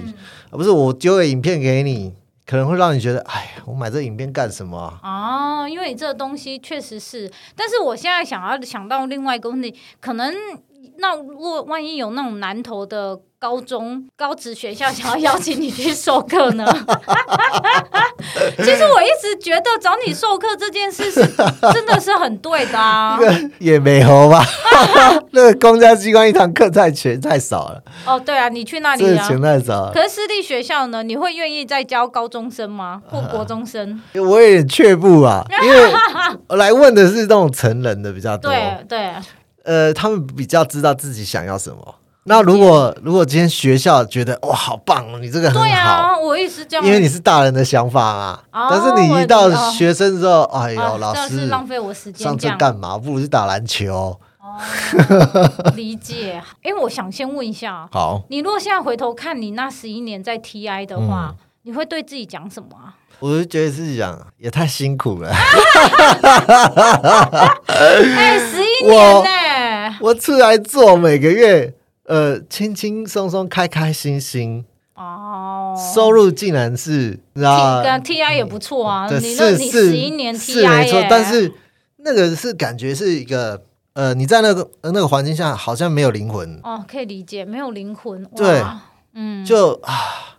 [0.49, 2.13] 不是我丢个影片给你。
[2.45, 5.63] 可能会让你觉得，哎呀，我买这影片干什么啊？
[5.63, 10.33] 哦，因为这个东西确实是，但是我现在想要想到另外一个问题，可能
[10.99, 13.19] 那如果万一有那种南投的。
[13.41, 16.65] 高中高职学校想要邀请你去授课呢？
[18.57, 21.25] 其实我一直觉得找你授课这件事是
[21.73, 23.17] 真的是很对的啊。
[23.59, 24.43] 也没有吧？
[25.31, 27.81] 那个公家机关一堂课太钱太少了。
[28.05, 29.25] 哦，对啊，你去那里啊？
[29.25, 29.89] 钱太少。
[29.93, 31.01] 可是私立学校呢？
[31.01, 33.01] 你会愿意再教高中生吗？
[33.09, 34.01] 或国中生？
[34.15, 35.93] 我有点却步啊，因为
[36.49, 38.51] 我来问的是那种成人的比较多。
[38.51, 39.13] 对对。
[39.69, 41.95] 呃，他们比较知道自己想要什么。
[42.23, 48.43] 那如果如果今天学校觉得哇好棒，你这个很好，对啊，我也是这样，因为你是大人的想法啊。
[48.51, 52.97] 哦、但是你一到学生之后，哎呦，哦、老师是浪费我时间，上这干嘛？
[52.97, 54.19] 不如去打篮球。
[54.41, 54.59] 哦，
[55.75, 56.41] 理解。
[56.63, 62.95] 因 为我想先问一下，好，你如果现在回头看你那十一年在 TI 的话，嗯、你会对自己讲什么啊？
[63.19, 65.29] 我就觉得自己讲也太辛苦了。
[67.67, 69.29] 哎，十一年呢？
[70.01, 71.73] 我出来做每个月。
[72.05, 74.65] 呃，轻轻松松，开开心心。
[74.95, 81.53] 哦，收入竟然是，啊，T I 也不错啊，嗯、你那你十一年 T I 没错，但是
[81.97, 83.61] 那个是感觉是一个，
[83.93, 86.59] 呃，你在那个那个环境下好像没有灵魂。
[86.63, 88.63] 哦，可以理解，没有灵魂，对，
[89.13, 90.38] 嗯，就啊。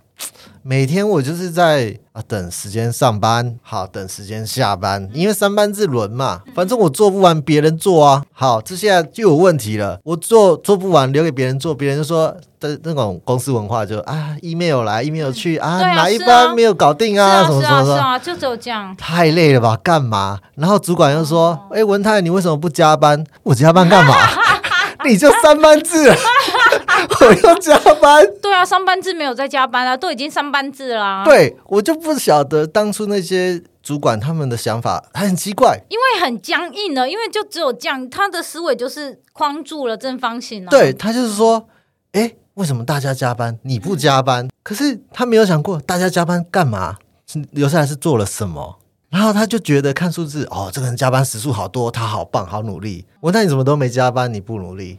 [0.62, 8.22] 每天我就是在啊等时间上班，好等时间下班，因为三班制轮嘛，反正我做不完，别人做啊。
[8.32, 17.26] 好，这现在就有问题了，我做做不完，留给别人做，别人就说的那种公司文化就啊，email 来，email 去啊，啊，哪一班没有搞定啊？
[17.26, 19.78] 啊什么什么什么，就只有这样，太累了吧？
[19.82, 20.38] 干嘛？
[20.56, 23.24] 然后主管又说，哎、欸，文泰，你为什么不加班？
[23.44, 24.14] 我加班干嘛？
[25.06, 26.14] 你就三班制。
[27.20, 31.22] 我要加班，对啊，上班制没有在加班啊，都已经上班制啦。
[31.24, 40.70] 对，我就不晓得当初那些主管他们的想法很奇怪，因为很僵硬的，因为就只有这样，他的思维就是框住了正方形啊。
[40.70, 41.68] 对，他就是说，
[42.12, 44.46] 哎，为什么大家加班你不加班？
[44.46, 44.50] 嗯。
[44.62, 46.96] 可是他没有想过大家加班干嘛？
[47.52, 48.78] 留下来是做了什么？
[49.08, 53.04] 然后他就觉得看数字，哦，这个人加班时数好多，他好棒，好努力。
[53.20, 54.32] 我那你怎么都没加班？
[54.32, 54.98] 你不努力？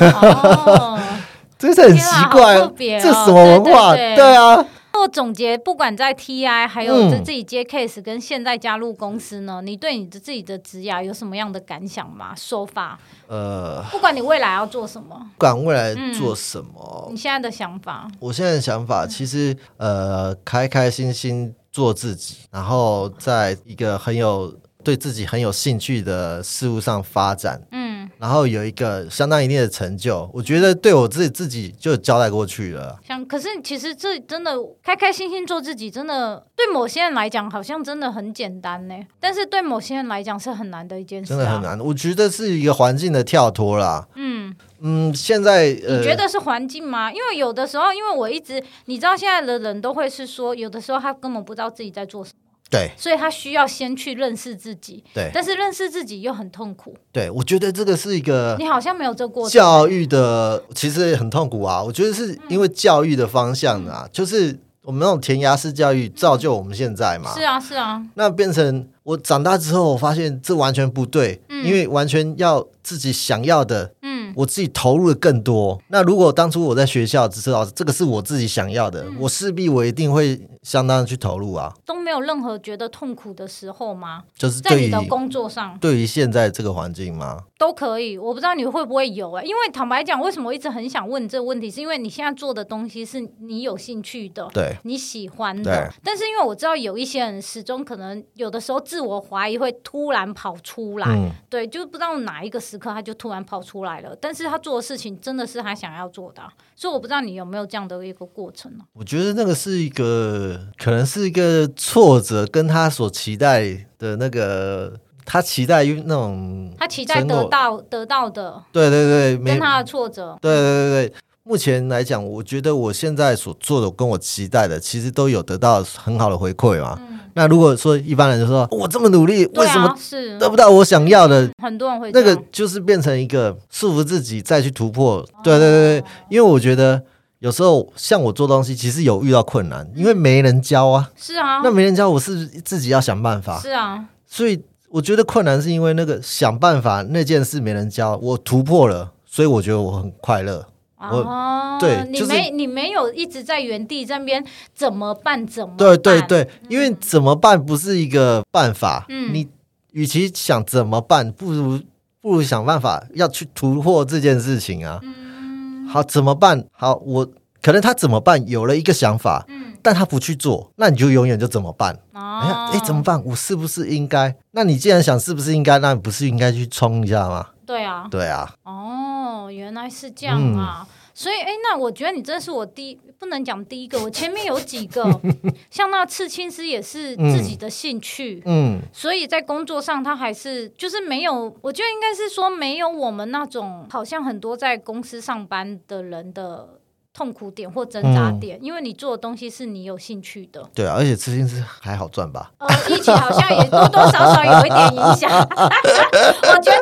[0.00, 0.98] 哦
[1.58, 3.94] 真是很奇怪，哦，这什么文化？
[3.94, 4.64] 对，对，对，对啊。
[5.00, 12.34] 我总结，不管在 TI 还有在自己接 case，跟现在加入公司呢，嗯、你对你的自己的职涯有什么样的感想吗？
[12.36, 12.98] 说法？
[13.28, 18.10] 呃，不管你未来要做什么，不管未来做什么，嗯、你现在的想法？
[18.18, 24.52] 我现在的想法其实，呃，开开心心做自己，然后在一个很有
[24.82, 27.62] 对自己很有兴趣的事物上发展。
[27.70, 27.87] 嗯。
[28.18, 32.98] 然后有一个相当一定的成就，我觉得对我自己自己就交代过去了。
[33.06, 38.94] 想，可是其实这真的开开心心做自己，真的对某些人来讲好像真的很简单呢。
[39.20, 41.78] 但是对某些人来讲是很难的一件事，啊，真的很难。
[41.78, 44.08] 我觉得是一个环境的跳脱啦。
[44.16, 47.12] 嗯嗯，现在，呃、你觉得是环境吗？
[47.12, 52.47] 因为有的时候，因为我一直你知道，现在的人都会是说，有的时候他根本不知道自己在做什么。
[52.70, 55.02] 对，所以他需要先去认识自己。
[55.14, 56.94] 对，但是认识自己又很痛苦。
[57.10, 59.52] 对，我觉得这个是一个你好像没有这过程。
[59.52, 67.34] 教育的其实很痛苦啊，我觉得是因为教育的方向啊，嗯、就是我们那种填鸭式教育造就我们现在嘛。
[67.34, 68.02] 是啊，是啊。
[68.14, 73.92] 那变成我长大之后，我发现这完全不对，嗯、因为完全要自己想要的。
[74.34, 75.80] 我自己投入的更多。
[75.88, 81.72] 那如果当初我在学校只是老师这个是我自己想要的，嗯、我势必我一定会相当的去投入啊。
[81.84, 84.24] 都没有任何觉得痛苦的时候吗？
[84.36, 87.44] 就是在你的工作上，对于现在这个环境吗？
[87.58, 88.16] 都可以。
[88.16, 95.92] 我不知道你会不会有哎、欸，因为坦白讲，为什么我一直很想问这个问题，是因为你现在做的东西是你有兴趣的，对，你喜欢的。
[96.04, 104.14] 但是因为我知道有一些人始终可能有的时候自我怀疑会突然跑出来，嗯、对，就不知道哪一个时刻他就突然跑出来了。
[104.20, 106.42] 但是他做的事情真的是他想要做的，
[106.76, 108.84] 所以我不知道你有没有这样的一个过程呢？
[108.92, 113.62] 我觉得那个是一个，可能是一个挫折，跟他所期待
[113.98, 114.92] 的那个，
[115.24, 121.14] 他期待于那种，他期待得到得到的，对对对，跟他的挫折，对对对对。
[121.44, 126.98] 目前来讲，我觉得我现在所做的跟我期待的，其实都有得到很好的回馈嘛。
[127.00, 131.48] 嗯那如果说一般人就说我这么努力，为什么是得不到我想要的？
[131.62, 135.24] 很多人会那个就是变成一个束缚自己再去突破。
[135.44, 137.00] 对对对，因为我觉得
[137.38, 141.08] 有时候像我做东西，其实有遇到困难，因为没人教啊。
[141.14, 143.60] 是啊，那没人教，我是自己要想办法。
[143.60, 150.66] 是啊，所以我觉得困难是因为那个想办法那件事没人教，我突破了，所以我觉得我很快乐。
[150.98, 154.44] 哦，对，你没你没有一直在原地这边
[154.74, 155.46] 怎么办？
[155.46, 155.76] 怎么办？
[155.76, 159.06] 对对对，因为怎么办不是一个办法。
[159.08, 159.48] 嗯，你
[159.92, 161.80] 与其想怎么办，不如
[162.20, 164.98] 不如想办法要去突破这件事情啊。
[165.02, 166.64] 嗯，好，怎么办？
[166.72, 167.28] 好，我
[167.62, 171.94] 可能他怎么办有了一个想法，嗯，但他不去做，那你就永远就怎么办？
[172.12, 173.22] 哦，哎哎，怎么办？
[173.24, 174.34] 我是不是应该？
[174.50, 177.46] 那你既然想是不是应该，那你不是应该去冲一下吗？
[177.68, 178.50] 对啊，对啊。
[178.64, 180.86] 哦，原来是这样啊。
[180.88, 185.02] 嗯所以，哎，那我觉得你真的是我第一，不能讲第一个，我前面有几个，
[185.68, 196.68] 像那刺青师也是自己的兴趣，嗯，所以在工作上他还是就是没有，我觉得应该是说没有我们那种好像很多在公司上班的人的。
[197.14, 200.62] 痛苦点或挣扎点，嗯、因为你做的东西是你有兴趣的。
[200.72, 202.52] 对啊，而且刺青师还好赚吧？
[202.58, 205.28] 呃，一起好像也多多少少有一点影响。
[205.34, 206.78] 我觉得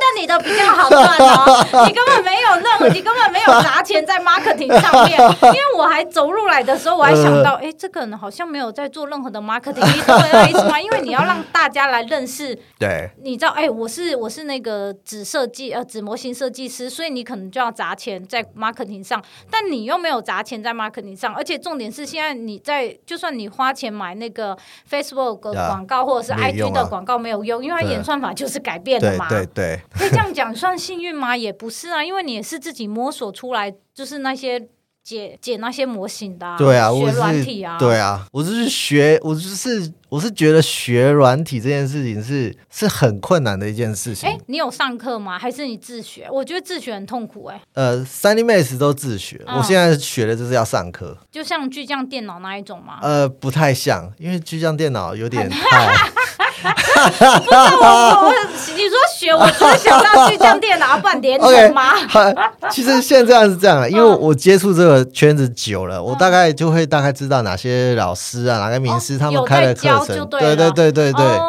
[0.87, 2.36] 好赚哦， 你根本没
[2.93, 5.17] 你根本没有砸钱在 marketing 上面。
[5.47, 10.79] 因为我还走入来的时候，我还想到，哎、呃，这个人好像没有在做任何的 marketing，你懂我意思吗？
[10.83, 20.17] 因为你要让大家来认识，对，你知道，哎，我是我是那个纸设计呃纸模型设计师，所以你可能就要砸钱在 marketing 上，但你又没有。
[20.27, 24.57] 砸钱在 marketing 上，而且重点是现在你在，就算你花钱买那个
[24.91, 29.29] Facebook 的广告或者是 IG 的广告没有用，因为它演算法就是改变了嘛。
[29.29, 31.37] 对对，可以这样讲算幸运吗？
[31.37, 34.69] 也不是啊，因为你也是自己摸索出来，就是那些。
[35.07, 44.27] 解解那些模型的、啊，对啊，学软体啊，对啊，我就是学，我就是我是觉得学软体这件事情是是很困难的一件事情。
[44.27, 45.39] 哎，你有上课吗？
[45.39, 46.27] 还是你自学？
[46.33, 47.63] 我觉得自学很痛苦哎、欸。
[47.75, 51.15] 呃三 D Max 都自学，嗯、我现在学的就是要上课。
[51.31, 52.99] 就像巨匠电脑那一种吗？
[53.03, 55.61] 呃，不太像，因为巨匠电脑有点太。
[56.57, 56.69] 不
[57.13, 57.25] 是
[57.77, 58.33] 我，我
[58.75, 61.83] 你说学，我只是想到巨匠电脑，不然连什么？
[62.73, 71.41] 其实现在是这样，因为我接触这个圈子久了，我大概就会大概知道哪些老师啊，哪个名师他们开的课程，对对对对对。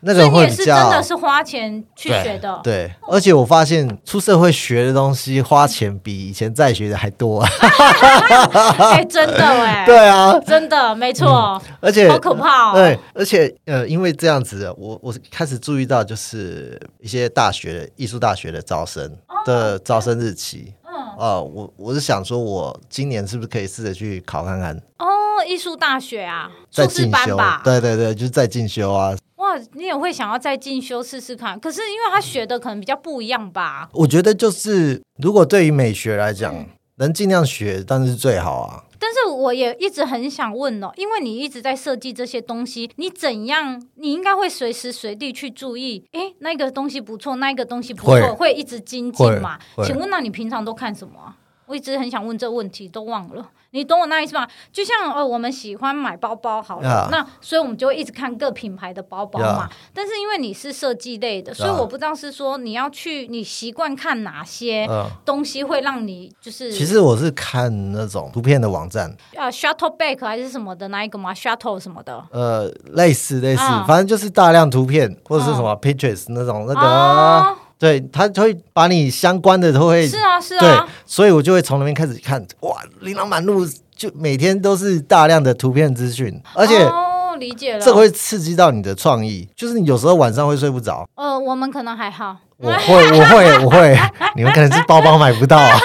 [0.00, 2.60] 那个会比较，真的是花钱去学的。
[2.62, 7.42] 对，而且我发现出社会学的东西花钱比以前在学的还多。
[8.78, 9.84] 哎，真的哎。
[9.88, 11.60] 对啊，真的没错。
[11.80, 12.74] 而且好可怕哦。
[12.74, 19.10] 对，而且呃，因为这样子，我我开始注意到，就是一些大学艺术大学的招生
[19.44, 20.74] 的招生日期。
[20.84, 20.94] 嗯。
[21.18, 24.76] 啊，我我是想说，我今年是不是可以试着去考看看？
[24.98, 25.06] 哦，
[25.44, 27.60] 艺术大学啊，硕士班吧？
[27.64, 29.14] 对对对，就是在进修啊。
[29.36, 31.58] 哇，你也会想要再进修试试看？
[31.60, 33.88] 可是因为他学的可能比较不一样吧？
[33.92, 36.66] 我觉得就是，如果对于美学来讲，嗯、
[36.96, 38.84] 能尽量学，但是最好啊。
[38.98, 43.80] 但是我也一直很想问哦，因为你一直在设计这些东西，你怎样？
[43.96, 49.58] 你应该会随时随地去注意，哎，那个东西不错，那个东西不错，会，会一直精进嘛？
[49.84, 51.34] 请问，那你平常都看什么？
[51.66, 53.50] 我一直很想问这个问题，都忘了。
[53.70, 54.46] 你懂我那意思吗？
[54.72, 59.68] 就像哦，我们喜欢买包包好了.那所以我们就会一直看各品牌的包包嘛。
[59.92, 64.88] 但是因为你是设计类的，所以我不知道是说你要去，你习惯看哪些
[65.26, 66.72] 东西会让你就是。
[66.72, 72.24] 其实我是看那种图片的网站啊，Shuttle Back 还是什么的那一个吗？Shuttle 什么的？
[72.30, 77.56] 呃，类似类似，啊、反正就是大量图片或者是什么 Pinterest 那种那个。
[77.76, 91.06] 啊对，他就会把你相关的都会是啊是啊，对，所以我就会从那边开始看，哇，琳琅满目，就每天都是大量的图片资讯，而且哦，理解了，这会刺激到你的创意，就是你有时候晚上会睡不着。
[91.16, 92.38] 呃，我们可能还好。
[92.58, 93.98] 我会，我会，我会。
[94.34, 95.78] 你们可能是包包买不到啊。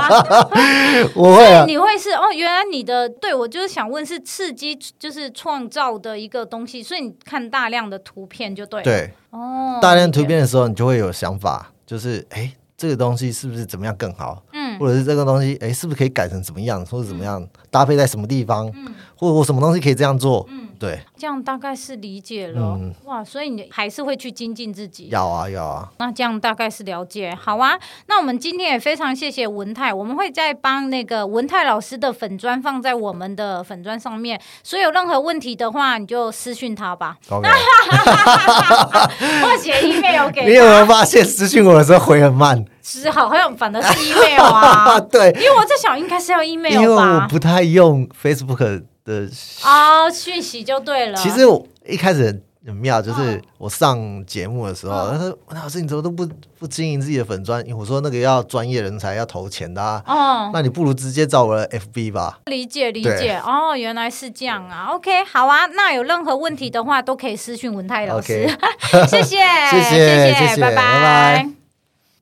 [1.14, 1.64] 我会啊。
[1.66, 2.30] 你会是哦？
[2.34, 8.82] 原来你的对我就是想问，是刺激，就是创造的一个东西，所以你看大量的图片就对。
[8.82, 9.10] 对。
[9.30, 9.78] 哦。
[9.80, 14.42] 大量图片的时候，你就会有想法，就是哎，这个东西是不是怎么样更好？
[14.52, 14.78] 嗯。
[14.78, 18.70] 或者是这个东西，哎，是不是可以改成怎么样，或者怎么样搭配在什么地方？
[18.74, 18.94] 嗯。
[19.16, 20.46] 或者我什么东西可以这样做？
[20.50, 20.67] 嗯。
[20.78, 22.78] 对，这样大概是理解了。
[22.80, 25.08] 嗯、哇，所以你还是会去精进自己。
[25.08, 25.88] 要啊，要啊。
[25.98, 27.34] 那这样大概是了解。
[27.34, 37.16] 好啊，那我们今天也非常谢谢文泰，我们会再帮那个文泰老师的粉砖放在我们的粉砖上面，所以有任何问题的话，你就私讯他吧。
[37.28, 37.48] OK。
[39.42, 40.46] 或写 email 给他。
[40.48, 42.64] 你有没有发现私讯我的时候回很慢？
[42.82, 45.00] 是，好像反的是 email 啊。
[45.10, 46.80] 对，因为我在想，应该是要 email 吧。
[46.80, 48.84] 因为我不太用 Facebook。
[49.08, 49.28] 的
[49.64, 51.16] 哦讯息就对了。
[51.16, 52.42] 其实我一开始。
[52.66, 56.28] 很妙，就是我上节目的时候，他说：“老师，你怎么都不
[56.58, 62.40] 不经营自己的粉专？”我说：“那个要专业人才，要投钱的啊。”哦，那你不如直接找我的 FB 吧。
[62.44, 64.88] 理解理解哦，原来是这样啊。
[64.90, 68.46] OK，好啊，那有任何问题的话，都可以私讯文泰老师。
[69.08, 69.38] 谢谢，
[69.70, 71.57] 谢谢，谢谢，拜拜。